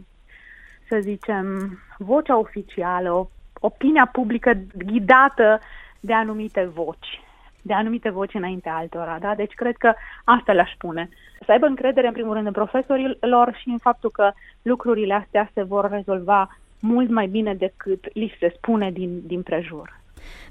să 0.88 0.98
zicem, 1.00 1.78
vocea 1.98 2.38
oficială, 2.38 3.30
opinia 3.60 4.10
publică 4.12 4.54
ghidată 4.78 5.60
de 6.00 6.14
anumite 6.14 6.70
voci 6.74 7.22
de 7.62 7.74
anumite 7.74 8.10
voci 8.10 8.34
înainte 8.34 8.70
altora, 8.70 9.18
da? 9.22 9.34
Deci 9.36 9.54
cred 9.54 9.76
că 9.78 9.94
asta 10.24 10.52
le-aș 10.52 10.72
spune. 10.74 11.10
Să 11.46 11.52
aibă 11.52 11.66
încredere 11.66 12.08
în 12.08 12.14
primul 12.14 12.34
rând 12.34 12.46
în 12.46 12.52
profesorilor 12.52 13.58
și 13.62 13.70
în 13.70 13.78
faptul 13.78 14.12
că 14.12 14.32
lucrurile 14.62 15.14
astea 15.14 15.52
se 15.54 15.64
vor 15.64 15.90
rezolva 15.92 16.58
mult 16.80 17.10
mai 17.10 17.28
bine 17.28 17.54
decât 17.54 18.06
li 18.14 18.36
se 18.40 18.54
spune 18.56 18.92
din, 18.92 19.22
din 19.26 19.42
prejur. 19.42 19.98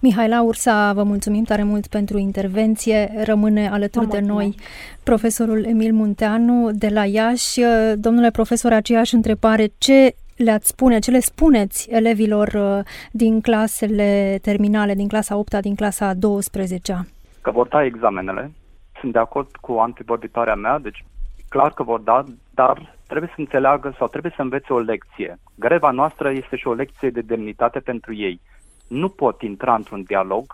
Mihaela 0.00 0.42
Ursa, 0.42 0.92
vă 0.92 1.02
mulțumim 1.02 1.44
tare 1.44 1.62
mult 1.62 1.86
pentru 1.86 2.18
intervenție. 2.18 3.10
Rămâne 3.24 3.68
alături 3.68 4.08
de 4.08 4.20
noi 4.20 4.54
profesorul 5.02 5.64
Emil 5.64 5.92
Munteanu 5.92 6.70
de 6.72 6.88
la 6.88 7.04
Iași. 7.04 7.60
Domnule 7.94 8.30
profesor, 8.30 8.72
aceeași 8.72 9.14
întrebare. 9.14 9.68
Ce 9.78 10.14
le-ați 10.38 10.68
spune, 10.68 10.98
ce 10.98 11.10
le 11.10 11.20
spuneți 11.20 11.90
elevilor 11.90 12.48
uh, 12.54 12.84
din 13.12 13.40
clasele 13.40 14.38
terminale, 14.42 14.94
din 14.94 15.08
clasa 15.08 15.36
8 15.36 15.54
din 15.54 15.74
clasa 15.74 16.14
12 16.14 16.92
-a? 16.92 16.98
Că 17.40 17.50
vor 17.50 17.68
da 17.68 17.84
examenele. 17.84 18.52
Sunt 19.00 19.12
de 19.12 19.18
acord 19.18 19.56
cu 19.56 19.72
antivorbitoarea 19.72 20.54
mea, 20.54 20.78
deci 20.78 21.04
clar 21.48 21.72
că 21.72 21.82
vor 21.82 22.00
da, 22.00 22.24
dar 22.50 22.94
trebuie 23.06 23.30
să 23.34 23.40
înțeleagă 23.40 23.94
sau 23.98 24.08
trebuie 24.08 24.32
să 24.36 24.42
învețe 24.42 24.72
o 24.72 24.78
lecție. 24.78 25.38
Greva 25.54 25.90
noastră 25.90 26.30
este 26.30 26.56
și 26.56 26.66
o 26.66 26.72
lecție 26.72 27.10
de 27.10 27.20
demnitate 27.20 27.78
pentru 27.78 28.14
ei. 28.14 28.40
Nu 28.88 29.08
pot 29.08 29.42
intra 29.42 29.74
într-un 29.74 30.02
dialog, 30.02 30.44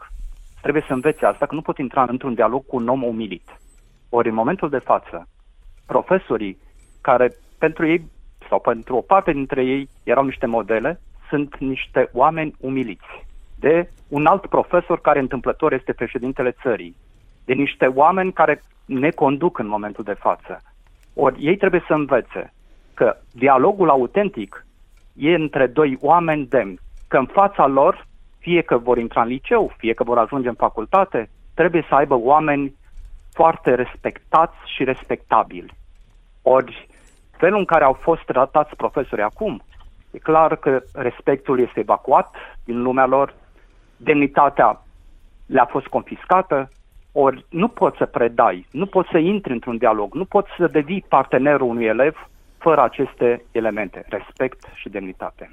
trebuie 0.60 0.84
să 0.86 0.92
învețe 0.92 1.26
asta, 1.26 1.46
că 1.46 1.54
nu 1.54 1.62
pot 1.62 1.78
intra 1.78 2.06
într-un 2.08 2.34
dialog 2.34 2.66
cu 2.66 2.76
un 2.76 2.88
om 2.88 3.02
umilit. 3.02 3.60
Ori 4.08 4.28
în 4.28 4.34
momentul 4.34 4.68
de 4.68 4.78
față, 4.78 5.28
profesorii 5.86 6.58
care 7.00 7.32
pentru 7.58 7.86
ei 7.86 8.10
sau 8.48 8.60
pentru 8.60 8.96
o 8.96 9.00
parte 9.00 9.32
dintre 9.32 9.64
ei 9.64 9.88
erau 10.02 10.24
niște 10.24 10.46
modele, 10.46 11.00
sunt 11.28 11.58
niște 11.58 12.08
oameni 12.12 12.54
umiliți 12.60 13.24
de 13.58 13.90
un 14.08 14.26
alt 14.26 14.46
profesor 14.46 15.00
care 15.00 15.18
întâmplător 15.18 15.72
este 15.72 15.92
președintele 15.92 16.56
țării, 16.62 16.96
de 17.44 17.52
niște 17.52 17.86
oameni 17.86 18.32
care 18.32 18.62
ne 18.84 19.10
conduc 19.10 19.58
în 19.58 19.66
momentul 19.66 20.04
de 20.04 20.12
față. 20.12 20.62
Ori 21.14 21.44
ei 21.44 21.56
trebuie 21.56 21.84
să 21.86 21.94
învețe 21.94 22.52
că 22.94 23.16
dialogul 23.32 23.90
autentic 23.90 24.66
e 25.16 25.34
între 25.34 25.66
doi 25.66 25.98
oameni 26.00 26.46
demni, 26.46 26.78
că 27.08 27.16
în 27.16 27.26
fața 27.26 27.66
lor, 27.66 28.06
fie 28.38 28.62
că 28.62 28.78
vor 28.78 28.98
intra 28.98 29.22
în 29.22 29.28
liceu, 29.28 29.72
fie 29.76 29.92
că 29.92 30.04
vor 30.04 30.18
ajunge 30.18 30.48
în 30.48 30.54
facultate, 30.54 31.30
trebuie 31.54 31.84
să 31.88 31.94
aibă 31.94 32.14
oameni 32.14 32.74
foarte 33.32 33.74
respectați 33.74 34.56
și 34.74 34.84
respectabili. 34.84 35.74
Ori 36.42 36.88
felul 37.36 37.58
în 37.58 37.64
care 37.64 37.84
au 37.84 37.92
fost 37.92 38.22
tratați 38.24 38.76
profesorii 38.76 39.24
acum, 39.24 39.62
e 40.10 40.18
clar 40.18 40.56
că 40.56 40.82
respectul 40.92 41.60
este 41.60 41.80
evacuat 41.80 42.34
din 42.64 42.82
lumea 42.82 43.06
lor, 43.06 43.34
demnitatea 43.96 44.82
le-a 45.46 45.64
fost 45.64 45.86
confiscată, 45.86 46.70
ori 47.12 47.44
nu 47.50 47.68
poți 47.68 47.96
să 47.96 48.04
predai, 48.04 48.66
nu 48.70 48.86
poți 48.86 49.08
să 49.10 49.18
intri 49.18 49.52
într-un 49.52 49.76
dialog, 49.76 50.14
nu 50.14 50.24
poți 50.24 50.48
să 50.58 50.66
devii 50.66 51.04
partenerul 51.08 51.68
unui 51.68 51.84
elev 51.84 52.28
fără 52.58 52.82
aceste 52.82 53.44
elemente, 53.50 54.04
respect 54.08 54.64
și 54.74 54.88
demnitate. 54.88 55.50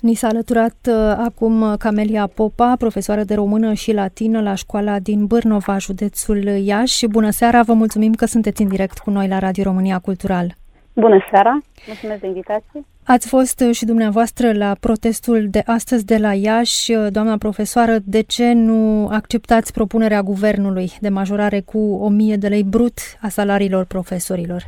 Ni 0.00 0.14
s-a 0.14 0.28
alăturat 0.28 0.76
uh, 0.88 0.94
acum 1.24 1.76
Camelia 1.78 2.26
Popa, 2.26 2.74
profesoară 2.78 3.22
de 3.22 3.34
română 3.34 3.72
și 3.72 3.92
latină 3.92 4.40
la 4.42 4.54
școala 4.54 4.98
din 4.98 5.26
Bârnova, 5.26 5.78
județul 5.78 6.42
Iași. 6.44 7.06
Bună 7.08 7.30
seara, 7.30 7.62
vă 7.62 7.72
mulțumim 7.72 8.12
că 8.12 8.26
sunteți 8.26 8.62
în 8.62 8.68
direct 8.68 8.98
cu 8.98 9.10
noi 9.10 9.28
la 9.28 9.38
Radio 9.38 9.62
România 9.62 9.98
Cultural. 9.98 10.54
Bună 10.94 11.26
seara, 11.30 11.58
mulțumesc 11.86 12.20
de 12.20 12.26
invitație. 12.26 12.84
Ați 13.06 13.28
fost 13.28 13.60
uh, 13.60 13.74
și 13.74 13.84
dumneavoastră 13.84 14.52
la 14.52 14.76
protestul 14.80 15.46
de 15.50 15.62
astăzi 15.66 16.04
de 16.04 16.16
la 16.16 16.34
Iași. 16.34 16.92
Uh, 16.92 17.06
doamna 17.10 17.36
profesoară, 17.36 17.96
de 18.04 18.20
ce 18.20 18.52
nu 18.52 19.08
acceptați 19.08 19.72
propunerea 19.72 20.22
guvernului 20.22 20.90
de 21.00 21.08
majorare 21.08 21.60
cu 21.60 21.78
1000 21.78 22.36
de 22.36 22.48
lei 22.48 22.62
brut 22.62 22.98
a 23.20 23.28
salariilor 23.28 23.84
profesorilor? 23.84 24.62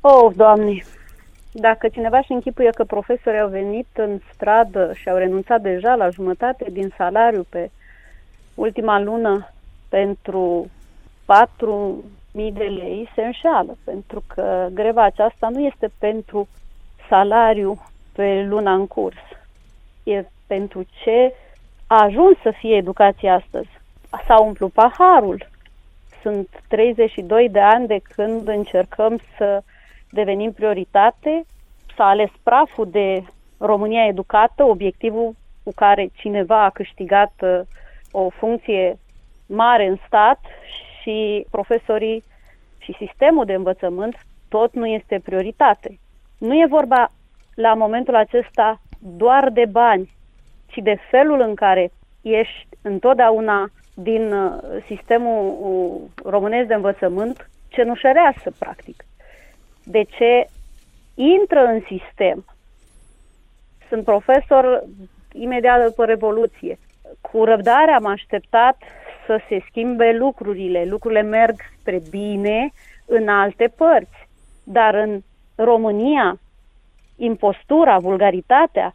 Oh, 0.00 0.32
doamne, 0.36 0.84
dacă 1.52 1.88
cineva 1.88 2.18
își 2.18 2.32
închipuie 2.32 2.70
că 2.70 2.84
profesorii 2.84 3.40
au 3.40 3.48
venit 3.48 3.86
în 3.96 4.18
stradă 4.32 4.92
și 4.94 5.08
au 5.08 5.16
renunțat 5.16 5.60
deja 5.60 5.94
la 5.94 6.08
jumătate 6.08 6.66
din 6.72 6.92
salariu 6.96 7.46
pe 7.48 7.70
ultima 8.54 9.00
lună 9.00 9.52
pentru 9.88 10.70
4 11.24 12.04
mii 12.32 12.52
de 12.52 12.64
lei 12.64 13.10
se 13.14 13.22
înșeală, 13.22 13.76
pentru 13.84 14.22
că 14.26 14.68
greva 14.72 15.02
aceasta 15.02 15.48
nu 15.48 15.60
este 15.60 15.90
pentru 15.98 16.48
salariu 17.08 17.78
pe 18.12 18.42
luna 18.48 18.74
în 18.74 18.86
curs. 18.86 19.16
E 20.02 20.24
pentru 20.46 20.86
ce 21.02 21.34
a 21.86 22.02
ajuns 22.02 22.38
să 22.42 22.50
fie 22.50 22.76
educația 22.76 23.34
astăzi. 23.34 23.68
S-a 24.26 24.40
umplut 24.40 24.72
paharul. 24.72 25.48
Sunt 26.22 26.48
32 26.68 27.48
de 27.48 27.60
ani 27.60 27.86
de 27.86 28.00
când 28.14 28.48
încercăm 28.48 29.20
să 29.36 29.62
devenim 30.10 30.52
prioritate. 30.52 31.44
S-a 31.96 32.08
ales 32.08 32.30
praful 32.42 32.90
de 32.90 33.24
România 33.58 34.06
educată, 34.06 34.64
obiectivul 34.64 35.34
cu 35.62 35.72
care 35.74 36.10
cineva 36.14 36.64
a 36.64 36.70
câștigat 36.70 37.32
uh, 37.40 37.60
o 38.10 38.28
funcție 38.28 38.98
mare 39.46 39.86
în 39.86 39.96
stat 40.06 40.40
și 41.00 41.46
profesorii 41.50 42.24
și 42.78 42.96
sistemul 42.98 43.44
de 43.44 43.54
învățământ 43.54 44.26
tot 44.48 44.74
nu 44.74 44.86
este 44.86 45.20
prioritate. 45.24 45.98
Nu 46.38 46.54
e 46.54 46.66
vorba 46.68 47.10
la 47.54 47.74
momentul 47.74 48.14
acesta 48.14 48.80
doar 48.98 49.50
de 49.50 49.64
bani, 49.70 50.10
ci 50.66 50.76
de 50.82 50.96
felul 51.10 51.40
în 51.40 51.54
care 51.54 51.92
ești 52.22 52.66
întotdeauna 52.82 53.70
din 53.94 54.32
uh, 54.32 54.52
sistemul 54.86 55.56
uh, 55.60 56.22
românesc 56.24 56.68
de 56.68 56.74
învățământ 56.74 57.50
cenușăreasă, 57.68 58.52
practic. 58.58 59.04
De 59.84 60.02
ce 60.02 60.46
intră 61.14 61.64
în 61.64 61.80
sistem? 61.80 62.44
Sunt 63.88 64.04
profesor 64.04 64.84
imediat 65.32 65.84
după 65.84 66.04
Revoluție. 66.04 66.78
Cu 67.20 67.44
răbdare 67.44 67.90
am 67.90 68.06
așteptat 68.06 68.76
să 69.30 69.40
se 69.48 69.64
schimbe 69.68 70.12
lucrurile. 70.12 70.84
Lucrurile 70.84 71.22
merg 71.22 71.54
spre 71.80 72.00
bine 72.10 72.72
în 73.06 73.28
alte 73.28 73.72
părți. 73.76 74.28
Dar 74.64 74.94
în 74.94 75.20
România, 75.54 76.38
impostura, 77.16 77.98
vulgaritatea 77.98 78.94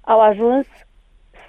au 0.00 0.20
ajuns 0.20 0.66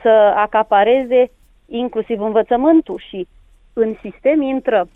să 0.02 0.34
acapareze 0.36 1.32
inclusiv 1.66 2.22
învățământul 2.22 3.04
și 3.10 3.28
în 3.74 3.96
sistem 4.02 4.42
intră 4.42 4.88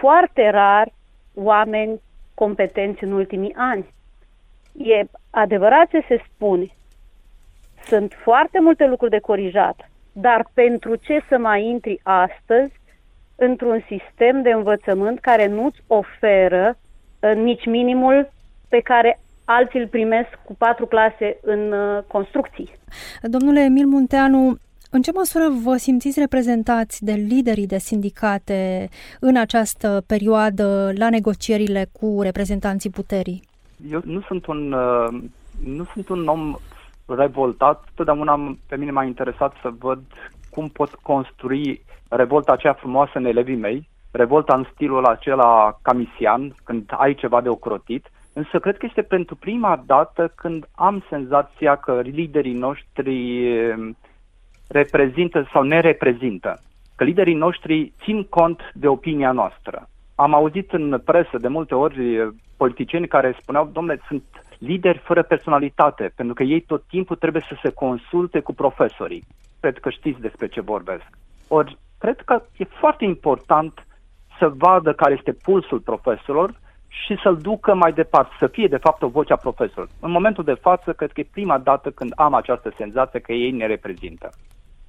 foarte 0.00 0.48
rar 0.48 0.92
oameni 1.34 2.00
competenți 2.34 3.04
în 3.04 3.12
ultimii 3.12 3.54
ani. 3.56 3.86
E 4.72 5.04
adevărat 5.30 5.88
ce 5.88 6.04
se 6.08 6.22
spune. 6.28 6.66
Sunt 7.82 8.12
foarte 8.22 8.60
multe 8.60 8.86
lucruri 8.86 9.10
de 9.10 9.18
corijat, 9.18 9.90
dar 10.16 10.50
pentru 10.54 10.94
ce 10.94 11.24
să 11.28 11.38
mai 11.38 11.64
intri 11.64 12.00
astăzi 12.02 12.72
într-un 13.36 13.84
sistem 13.88 14.42
de 14.42 14.50
învățământ 14.50 15.20
care 15.20 15.46
nu-ți 15.46 15.82
oferă 15.86 16.76
uh, 17.20 17.34
nici 17.34 17.66
minimul 17.66 18.32
pe 18.68 18.80
care 18.80 19.18
alții 19.44 19.80
îl 19.80 19.86
primesc 19.86 20.28
cu 20.44 20.54
patru 20.58 20.86
clase 20.86 21.38
în 21.42 21.72
uh, 21.72 22.02
construcții. 22.06 22.70
Domnule 23.22 23.60
Emil 23.60 23.86
Munteanu, 23.86 24.56
în 24.90 25.02
ce 25.02 25.10
măsură 25.14 25.44
vă 25.62 25.76
simțiți 25.76 26.18
reprezentați 26.20 27.04
de 27.04 27.12
liderii 27.12 27.66
de 27.66 27.78
sindicate 27.78 28.88
în 29.20 29.36
această 29.36 30.02
perioadă 30.06 30.92
la 30.96 31.10
negocierile 31.10 31.86
cu 31.92 32.18
reprezentanții 32.22 32.90
puterii? 32.90 33.42
Eu 33.90 34.00
nu 34.04 34.20
sunt 34.20 34.46
un, 34.46 34.72
uh, 34.72 35.22
nu 35.64 35.84
sunt 35.92 36.08
un 36.08 36.26
om 36.26 36.56
revoltat, 37.06 37.84
totdeauna 37.94 38.56
pe 38.68 38.76
mine 38.76 38.90
m-a 38.90 39.04
interesat 39.04 39.54
să 39.62 39.70
văd 39.78 40.00
cum 40.50 40.68
pot 40.68 40.94
construi 40.94 41.84
revolta 42.08 42.52
aceea 42.52 42.72
frumoasă 42.72 43.12
în 43.14 43.24
elevii 43.24 43.56
mei, 43.56 43.88
revolta 44.10 44.54
în 44.54 44.66
stilul 44.72 45.04
acela 45.04 45.78
camisian, 45.82 46.54
când 46.64 46.90
ai 46.96 47.14
ceva 47.14 47.40
de 47.40 47.48
ocrotit, 47.48 48.10
însă 48.32 48.58
cred 48.58 48.76
că 48.76 48.86
este 48.86 49.02
pentru 49.02 49.36
prima 49.36 49.82
dată 49.86 50.32
când 50.34 50.68
am 50.74 51.04
senzația 51.08 51.76
că 51.76 52.00
liderii 52.00 52.52
noștri 52.52 53.46
eh, 53.48 53.74
reprezintă 54.68 55.48
sau 55.52 55.62
ne 55.62 55.80
reprezintă, 55.80 56.60
că 56.96 57.04
liderii 57.04 57.34
noștri 57.34 57.92
țin 58.02 58.22
cont 58.22 58.60
de 58.74 58.86
opinia 58.86 59.32
noastră. 59.32 59.88
Am 60.14 60.34
auzit 60.34 60.72
în 60.72 61.00
presă 61.04 61.36
de 61.38 61.48
multe 61.48 61.74
ori 61.74 62.16
eh, 62.16 62.28
politicieni 62.56 63.08
care 63.08 63.38
spuneau, 63.40 63.70
domnule, 63.72 64.00
sunt 64.08 64.24
lideri 64.58 64.98
fără 64.98 65.22
personalitate, 65.22 66.12
pentru 66.16 66.34
că 66.34 66.42
ei 66.42 66.60
tot 66.60 66.82
timpul 66.88 67.16
trebuie 67.16 67.44
să 67.48 67.56
se 67.62 67.70
consulte 67.70 68.40
cu 68.40 68.54
profesorii. 68.54 69.24
Cred 69.60 69.78
că 69.78 69.90
știți 69.90 70.20
despre 70.20 70.48
ce 70.48 70.60
vorbesc. 70.60 71.06
Ori, 71.48 71.78
cred 71.98 72.20
că 72.20 72.42
e 72.56 72.64
foarte 72.64 73.04
important 73.04 73.86
să 74.38 74.48
vadă 74.48 74.92
care 74.92 75.14
este 75.14 75.32
pulsul 75.32 75.80
profesorilor 75.80 76.60
și 76.88 77.18
să-l 77.22 77.36
ducă 77.36 77.74
mai 77.74 77.92
departe, 77.92 78.34
să 78.38 78.46
fie 78.46 78.66
de 78.66 78.76
fapt 78.76 79.02
o 79.02 79.08
voce 79.08 79.32
a 79.32 79.36
profesorilor. 79.36 79.88
În 80.00 80.10
momentul 80.10 80.44
de 80.44 80.54
față, 80.54 80.92
cred 80.92 81.12
că 81.12 81.20
e 81.20 81.28
prima 81.32 81.58
dată 81.58 81.90
când 81.90 82.12
am 82.16 82.34
această 82.34 82.72
senzație 82.76 83.20
că 83.20 83.32
ei 83.32 83.50
ne 83.50 83.66
reprezintă. 83.66 84.30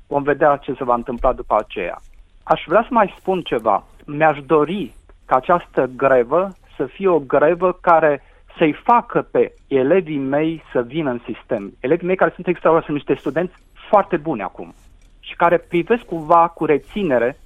Vom 0.08 0.24
vedea 0.24 0.56
ce 0.56 0.74
se 0.74 0.84
va 0.84 0.94
întâmpla 0.94 1.34
după 1.34 1.56
aceea. 1.58 1.98
Aș 2.44 2.64
vrea 2.66 2.82
să 2.82 2.88
mai 2.92 3.14
spun 3.18 3.42
ceva. 3.42 3.84
Mi-aș 4.06 4.40
dori 4.46 4.94
ca 5.26 5.36
această 5.36 5.90
grevă 5.96 6.50
să 6.78 6.86
fie 6.86 7.08
o 7.08 7.20
grevă 7.20 7.78
care 7.82 8.22
să-i 8.58 8.74
facă 8.74 9.22
pe 9.22 9.54
elevii 9.68 10.18
mei 10.18 10.64
să 10.72 10.82
vină 10.82 11.10
în 11.10 11.22
sistem. 11.26 11.74
Elevii 11.80 12.06
mei 12.06 12.16
care 12.16 12.32
sunt 12.34 12.48
extraordinar, 12.48 12.90
sunt 12.90 13.08
niște 13.08 13.22
studenți 13.22 13.54
foarte 13.90 14.18
buni 14.18 14.42
acum 14.42 14.74
și 15.20 15.36
care 15.36 15.58
privesc 15.58 16.04
cumva 16.04 16.48
cu 16.48 16.66
reținere, 16.66 17.38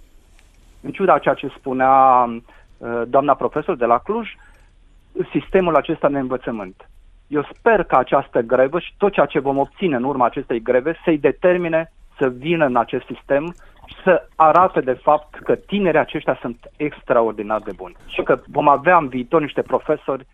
în 0.81 0.91
ciuda 0.91 1.19
ceea 1.19 1.33
ce 1.33 1.53
spunea 1.57 2.23
uh, 2.77 3.01
doamna 3.07 3.33
profesor 3.33 3.75
de 3.75 3.85
la 3.85 3.97
Cluj, 3.97 4.35
sistemul 5.31 5.75
acesta 5.75 6.09
de 6.09 6.19
învățământ. 6.19 6.89
Eu 7.27 7.47
sper 7.53 7.83
că 7.83 7.95
această 7.95 8.41
grevă 8.41 8.79
și 8.79 8.93
tot 8.97 9.11
ceea 9.13 9.25
ce 9.25 9.39
vom 9.39 9.57
obține 9.57 9.95
în 9.95 10.03
urma 10.03 10.25
acestei 10.25 10.61
greve 10.61 10.99
să-i 11.03 11.17
determine 11.17 11.91
să 12.17 12.29
vină 12.29 12.65
în 12.65 12.75
acest 12.75 13.05
sistem 13.05 13.55
și 13.85 13.95
să 14.03 14.27
arate 14.35 14.79
de 14.79 14.93
fapt 14.93 15.35
că 15.43 15.55
tinerii 15.55 15.99
aceștia 15.99 16.37
sunt 16.41 16.71
extraordinar 16.77 17.61
de 17.61 17.71
buni 17.75 17.95
și 18.07 18.21
că 18.21 18.39
vom 18.47 18.67
avea 18.67 18.97
în 18.97 19.07
viitor 19.07 19.41
niște 19.41 19.61
profesori 19.61 20.25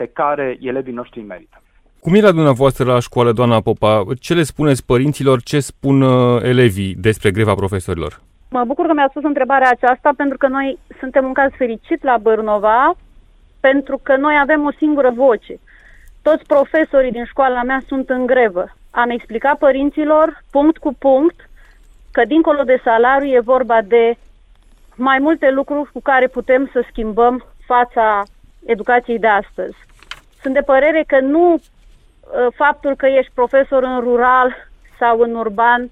pe 0.00 0.10
care 0.12 0.56
elevii 0.60 0.92
noștri 0.92 1.20
merită. 1.20 1.62
Cum 2.00 2.14
e 2.14 2.20
la 2.20 2.32
dumneavoastră 2.38 2.84
la 2.84 2.98
școală, 3.00 3.32
doamna 3.32 3.60
Popa? 3.60 4.04
Ce 4.20 4.34
le 4.34 4.42
spuneți 4.42 4.86
părinților, 4.86 5.42
ce 5.42 5.60
spun 5.60 6.02
uh, 6.02 6.42
elevii 6.42 6.94
despre 6.94 7.30
greva 7.30 7.54
profesorilor? 7.54 8.20
Mă 8.50 8.64
bucur 8.66 8.86
că 8.86 8.92
mi-a 8.92 9.06
spus 9.10 9.22
întrebarea 9.22 9.70
aceasta 9.70 10.10
pentru 10.16 10.36
că 10.38 10.46
noi 10.46 10.78
suntem 11.00 11.24
un 11.24 11.32
caz 11.32 11.50
fericit 11.56 12.02
la 12.02 12.16
Bărnova 12.16 12.94
pentru 13.60 14.00
că 14.02 14.16
noi 14.16 14.36
avem 14.42 14.64
o 14.64 14.72
singură 14.78 15.10
voce. 15.16 15.54
Toți 16.22 16.46
profesorii 16.46 17.16
din 17.16 17.24
școala 17.24 17.62
mea 17.62 17.82
sunt 17.86 18.08
în 18.10 18.26
grevă. 18.26 18.64
Am 18.90 19.10
explicat 19.10 19.58
părinților, 19.58 20.44
punct 20.50 20.78
cu 20.78 20.94
punct, 20.98 21.38
că 22.10 22.22
dincolo 22.24 22.62
de 22.62 22.80
salariu 22.84 23.28
e 23.34 23.50
vorba 23.54 23.78
de 23.82 24.16
mai 24.94 25.18
multe 25.18 25.50
lucruri 25.50 25.92
cu 25.92 26.00
care 26.00 26.26
putem 26.26 26.70
să 26.72 26.84
schimbăm 26.90 27.44
fața 27.66 28.22
educației 28.64 29.18
de 29.18 29.26
astăzi. 29.26 29.76
Sunt 30.42 30.54
de 30.54 30.62
părere 30.62 31.04
că 31.06 31.20
nu 31.20 31.60
Uh, 32.30 32.46
faptul 32.54 32.96
că 32.96 33.06
ești 33.06 33.32
profesor 33.34 33.82
în 33.82 34.00
rural 34.00 34.68
sau 34.98 35.20
în 35.20 35.34
urban 35.34 35.90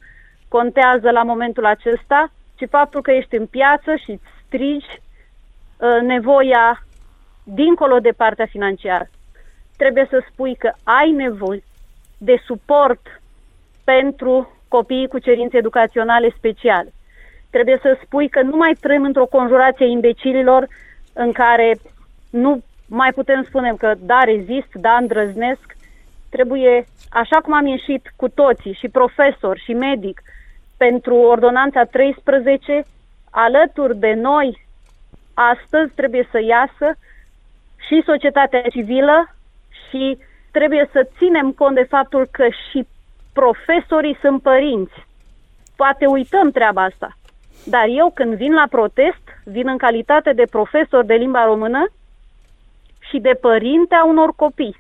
contează 0.48 1.10
la 1.10 1.22
momentul 1.22 1.66
acesta, 1.66 2.32
ci 2.54 2.64
faptul 2.70 3.02
că 3.02 3.10
ești 3.10 3.36
în 3.36 3.46
piață 3.46 3.96
și 3.96 4.10
îți 4.10 4.22
strigi 4.46 5.00
uh, 5.76 6.00
nevoia 6.02 6.82
dincolo 7.42 7.98
de 7.98 8.10
partea 8.16 8.46
financiară. 8.46 9.08
Trebuie 9.76 10.06
să 10.10 10.24
spui 10.30 10.54
că 10.54 10.72
ai 10.82 11.10
nevoie 11.10 11.62
de 12.18 12.42
suport 12.44 13.20
pentru 13.84 14.58
copiii 14.68 15.08
cu 15.08 15.18
cerințe 15.18 15.56
educaționale 15.56 16.34
speciale. 16.36 16.92
Trebuie 17.50 17.78
să 17.82 17.98
spui 18.04 18.28
că 18.28 18.42
nu 18.42 18.56
mai 18.56 18.76
trăim 18.80 19.02
într-o 19.04 19.26
conjurație 19.26 19.84
a 19.86 19.88
imbecililor 19.88 20.66
în 21.12 21.32
care 21.32 21.78
nu 22.30 22.62
mai 22.88 23.12
putem 23.12 23.44
spune 23.44 23.74
că 23.78 23.94
da, 23.98 24.20
rezist, 24.24 24.72
da, 24.72 24.96
îndrăznesc, 24.96 25.76
trebuie, 26.30 26.84
așa 27.10 27.36
cum 27.36 27.52
am 27.52 27.66
ieșit 27.66 28.12
cu 28.16 28.28
toții, 28.28 28.72
și 28.72 28.88
profesor, 28.88 29.58
și 29.58 29.72
medic, 29.72 30.22
pentru 30.76 31.14
ordonanța 31.14 31.84
13, 31.84 32.84
alături 33.30 33.96
de 33.96 34.12
noi, 34.12 34.66
astăzi 35.34 35.92
trebuie 35.94 36.28
să 36.30 36.42
iasă 36.42 36.96
și 37.86 38.02
societatea 38.04 38.62
civilă 38.70 39.34
și 39.88 40.18
trebuie 40.50 40.88
să 40.92 41.08
ținem 41.18 41.50
cont 41.52 41.74
de 41.74 41.86
faptul 41.88 42.28
că 42.30 42.46
și 42.70 42.86
profesorii 43.32 44.18
sunt 44.20 44.42
părinți. 44.42 45.06
Poate 45.76 46.06
uităm 46.06 46.50
treaba 46.50 46.82
asta. 46.82 47.16
Dar 47.64 47.86
eu 47.88 48.10
când 48.14 48.34
vin 48.34 48.52
la 48.52 48.66
protest, 48.70 49.22
vin 49.44 49.68
în 49.68 49.76
calitate 49.76 50.32
de 50.32 50.46
profesor 50.50 51.04
de 51.04 51.14
limba 51.14 51.44
română 51.44 51.86
și 53.08 53.18
de 53.18 53.38
părinte 53.40 53.94
a 53.94 54.04
unor 54.04 54.32
copii 54.36 54.76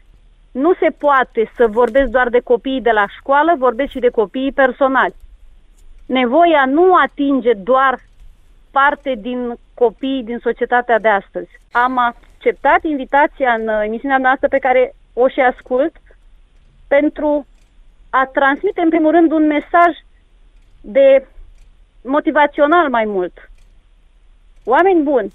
nu 0.50 0.74
se 0.74 0.90
poate 0.98 1.50
să 1.56 1.66
vorbesc 1.66 2.10
doar 2.10 2.28
de 2.28 2.40
copiii 2.40 2.80
de 2.80 2.90
la 2.90 3.06
școală, 3.18 3.54
vorbesc 3.58 3.90
și 3.90 3.98
de 3.98 4.08
copiii 4.08 4.52
personali. 4.52 5.14
Nevoia 6.06 6.64
nu 6.66 6.94
atinge 6.94 7.52
doar 7.52 7.98
parte 8.70 9.14
din 9.18 9.54
copiii 9.74 10.24
din 10.24 10.38
societatea 10.38 10.98
de 10.98 11.08
astăzi. 11.08 11.50
Am 11.72 11.98
acceptat 11.98 12.84
invitația 12.84 13.52
în 13.52 13.68
emisiunea 13.68 14.18
noastră 14.18 14.48
pe 14.48 14.58
care 14.58 14.94
o 15.12 15.28
și 15.28 15.40
ascult 15.40 15.92
pentru 16.88 17.46
a 18.10 18.30
transmite 18.32 18.80
în 18.80 18.88
primul 18.88 19.10
rând 19.10 19.32
un 19.32 19.46
mesaj 19.46 19.96
de 20.80 21.26
motivațional 22.02 22.88
mai 22.88 23.04
mult. 23.04 23.50
Oameni 24.64 25.02
buni, 25.02 25.32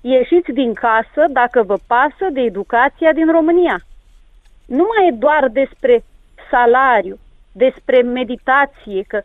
ieșiți 0.00 0.52
din 0.52 0.74
casă 0.74 1.26
dacă 1.30 1.62
vă 1.62 1.76
pasă 1.86 2.30
de 2.32 2.40
educația 2.40 3.12
din 3.12 3.30
România 3.30 3.80
nu 4.66 4.86
mai 4.96 5.08
e 5.08 5.10
doar 5.10 5.48
despre 5.48 6.04
salariu, 6.50 7.18
despre 7.52 8.02
meditație, 8.02 9.02
că 9.08 9.22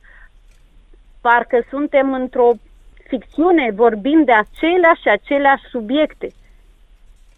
parcă 1.22 1.66
suntem 1.70 2.14
într-o 2.14 2.52
ficțiune, 3.08 3.72
vorbim 3.72 4.24
de 4.24 4.32
aceleași 4.32 5.02
și 5.02 5.10
aceleași 5.10 5.64
subiecte, 5.64 6.28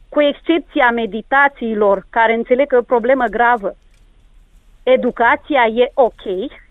cu 0.10 0.22
excepția 0.22 0.92
meditațiilor, 0.92 2.06
care 2.10 2.34
înțeleg 2.34 2.68
că 2.68 2.76
e 2.76 2.78
o 2.78 2.82
problemă 2.82 3.26
gravă. 3.26 3.76
Educația 4.84 5.66
e 5.66 5.92
ok, 5.94 6.26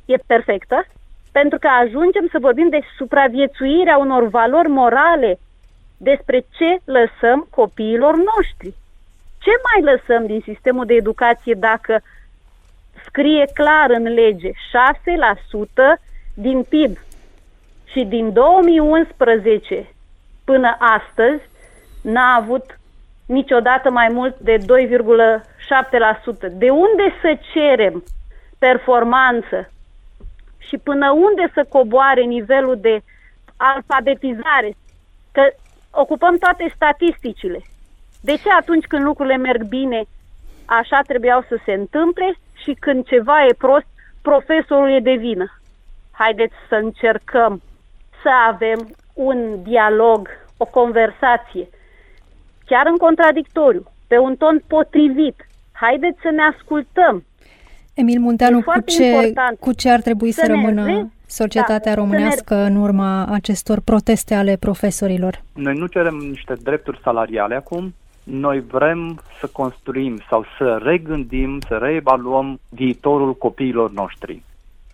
e 0.04 0.16
perfectă, 0.26 0.86
pentru 1.32 1.58
că 1.58 1.68
ajungem 1.68 2.28
să 2.30 2.38
vorbim 2.40 2.68
de 2.68 2.80
supraviețuirea 2.96 3.96
unor 3.98 4.28
valori 4.28 4.68
morale, 4.68 5.38
despre 6.02 6.44
ce 6.56 6.78
lăsăm 6.84 7.46
copiilor 7.50 8.14
noștri. 8.14 8.74
Ce 9.38 9.50
mai 9.66 9.92
lăsăm 9.92 10.26
din 10.26 10.40
sistemul 10.40 10.86
de 10.86 10.94
educație 10.94 11.54
dacă 11.54 12.02
scrie 13.06 13.44
clar 13.54 13.90
în 13.90 14.02
lege 14.02 14.50
6% 14.50 14.54
din 16.34 16.62
PIB 16.62 16.96
și 17.84 18.04
din 18.04 18.32
2011 18.32 19.88
până 20.44 20.76
astăzi 20.78 21.42
n-a 22.02 22.34
avut 22.34 22.78
niciodată 23.26 23.90
mai 23.90 24.08
mult 24.12 24.38
de 24.38 24.56
2,7%. 24.58 24.64
De 26.52 26.70
unde 26.70 27.14
să 27.20 27.38
cerem 27.52 28.04
performanță 28.58 29.70
și 30.58 30.78
până 30.78 31.10
unde 31.10 31.50
să 31.54 31.66
coboare 31.68 32.22
nivelul 32.22 32.76
de 32.80 33.02
alfabetizare? 33.56 34.76
Că 35.32 35.42
ocupăm 35.92 36.36
toate 36.36 36.72
statisticile. 36.74 37.60
De 38.20 38.36
ce 38.36 38.50
atunci 38.60 38.84
când 38.84 39.02
lucrurile 39.04 39.36
merg 39.36 39.62
bine, 39.62 40.02
așa 40.64 41.00
trebuiau 41.06 41.44
să 41.48 41.58
se 41.64 41.72
întâmple 41.72 42.34
și 42.62 42.76
când 42.80 43.06
ceva 43.06 43.44
e 43.44 43.54
prost, 43.58 43.86
profesorul 44.22 44.90
e 44.90 45.00
de 45.00 45.14
vină? 45.14 45.46
Haideți 46.10 46.54
să 46.68 46.74
încercăm 46.74 47.62
să 48.22 48.28
avem 48.46 48.90
un 49.14 49.62
dialog, 49.62 50.28
o 50.56 50.64
conversație, 50.64 51.68
chiar 52.66 52.86
în 52.86 52.96
contradictoriu, 52.96 53.84
pe 54.08 54.18
un 54.18 54.36
ton 54.36 54.62
potrivit. 54.66 55.46
Haideți 55.72 56.20
să 56.20 56.30
ne 56.30 56.42
ascultăm. 56.42 57.24
Emil 57.94 58.20
Munteanu, 58.20 58.62
cu 58.62 58.80
ce, 58.80 59.32
cu 59.60 59.72
ce 59.72 59.90
ar 59.90 60.00
trebui 60.00 60.30
să, 60.30 60.40
să 60.44 60.50
rămână 60.52 60.84
ne, 60.84 61.04
societatea 61.26 61.94
da, 61.94 62.00
românească 62.00 62.54
ne... 62.54 62.62
în 62.62 62.76
urma 62.76 63.26
acestor 63.26 63.80
proteste 63.80 64.34
ale 64.34 64.56
profesorilor? 64.56 65.42
Noi 65.52 65.74
nu 65.74 65.86
cerem 65.86 66.14
niște 66.14 66.54
drepturi 66.62 67.00
salariale 67.02 67.54
acum, 67.54 67.94
noi 68.24 68.60
vrem 68.60 69.20
să 69.40 69.46
construim 69.46 70.20
sau 70.28 70.44
să 70.58 70.80
regândim, 70.82 71.60
să 71.68 71.76
reevaluăm 71.76 72.60
viitorul 72.68 73.34
copiilor 73.34 73.90
noștri. 73.90 74.42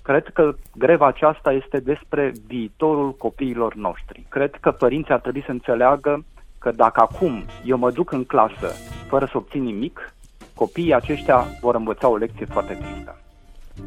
Cred 0.02 0.28
că 0.32 0.54
greva 0.76 1.06
aceasta 1.06 1.52
este 1.52 1.78
despre 1.80 2.32
viitorul 2.46 3.14
copiilor 3.14 3.74
noștri. 3.74 4.26
Cred 4.28 4.54
că 4.60 4.70
părinții 4.70 5.12
ar 5.12 5.20
trebui 5.20 5.42
să 5.44 5.50
înțeleagă 5.50 6.24
că 6.58 6.70
dacă 6.70 7.00
acum 7.00 7.44
eu 7.64 7.78
mă 7.78 7.90
duc 7.90 8.12
în 8.12 8.24
clasă 8.24 8.72
fără 9.08 9.24
să 9.24 9.36
obțin 9.36 9.62
nimic, 9.62 10.14
copiii 10.58 10.94
aceștia 10.94 11.46
vor 11.60 11.74
învăța 11.74 12.08
o 12.08 12.16
lecție 12.16 12.46
foarte 12.50 12.72
tristă. 12.72 13.16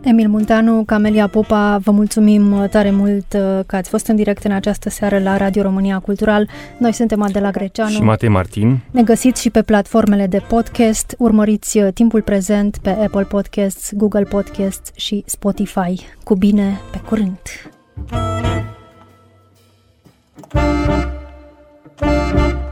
Emil 0.03 0.27
Munteanu, 0.27 0.83
Camelia 0.85 1.27
Popa, 1.27 1.77
vă 1.77 1.91
mulțumim 1.91 2.51
uh, 2.51 2.69
tare 2.69 2.91
mult 2.91 3.33
uh, 3.33 3.59
că 3.65 3.75
ați 3.75 3.89
fost 3.89 4.07
în 4.07 4.15
direct 4.15 4.43
în 4.43 4.51
această 4.51 4.89
seară 4.89 5.19
la 5.19 5.37
Radio 5.37 5.61
România 5.61 5.99
Cultural. 5.99 6.49
Noi 6.77 6.93
suntem 6.93 7.21
Adela 7.21 7.51
Greceanu 7.51 7.89
și 7.89 8.01
Matei 8.01 8.29
Martin. 8.29 8.79
Ne 8.91 9.03
găsiți 9.03 9.41
și 9.41 9.49
pe 9.49 9.61
platformele 9.61 10.27
de 10.27 10.41
podcast. 10.47 11.15
Urmăriți 11.17 11.77
uh, 11.77 11.93
timpul 11.93 12.21
prezent 12.21 12.77
pe 12.77 12.89
Apple 12.89 13.23
Podcasts, 13.23 13.91
Google 13.93 14.23
Podcasts 14.23 14.91
și 14.95 15.23
Spotify. 15.25 16.05
Cu 16.23 16.35
bine, 16.35 16.79
pe 16.91 17.01
curând! 17.07 17.39
Thank 22.01 22.55
you. 22.55 22.70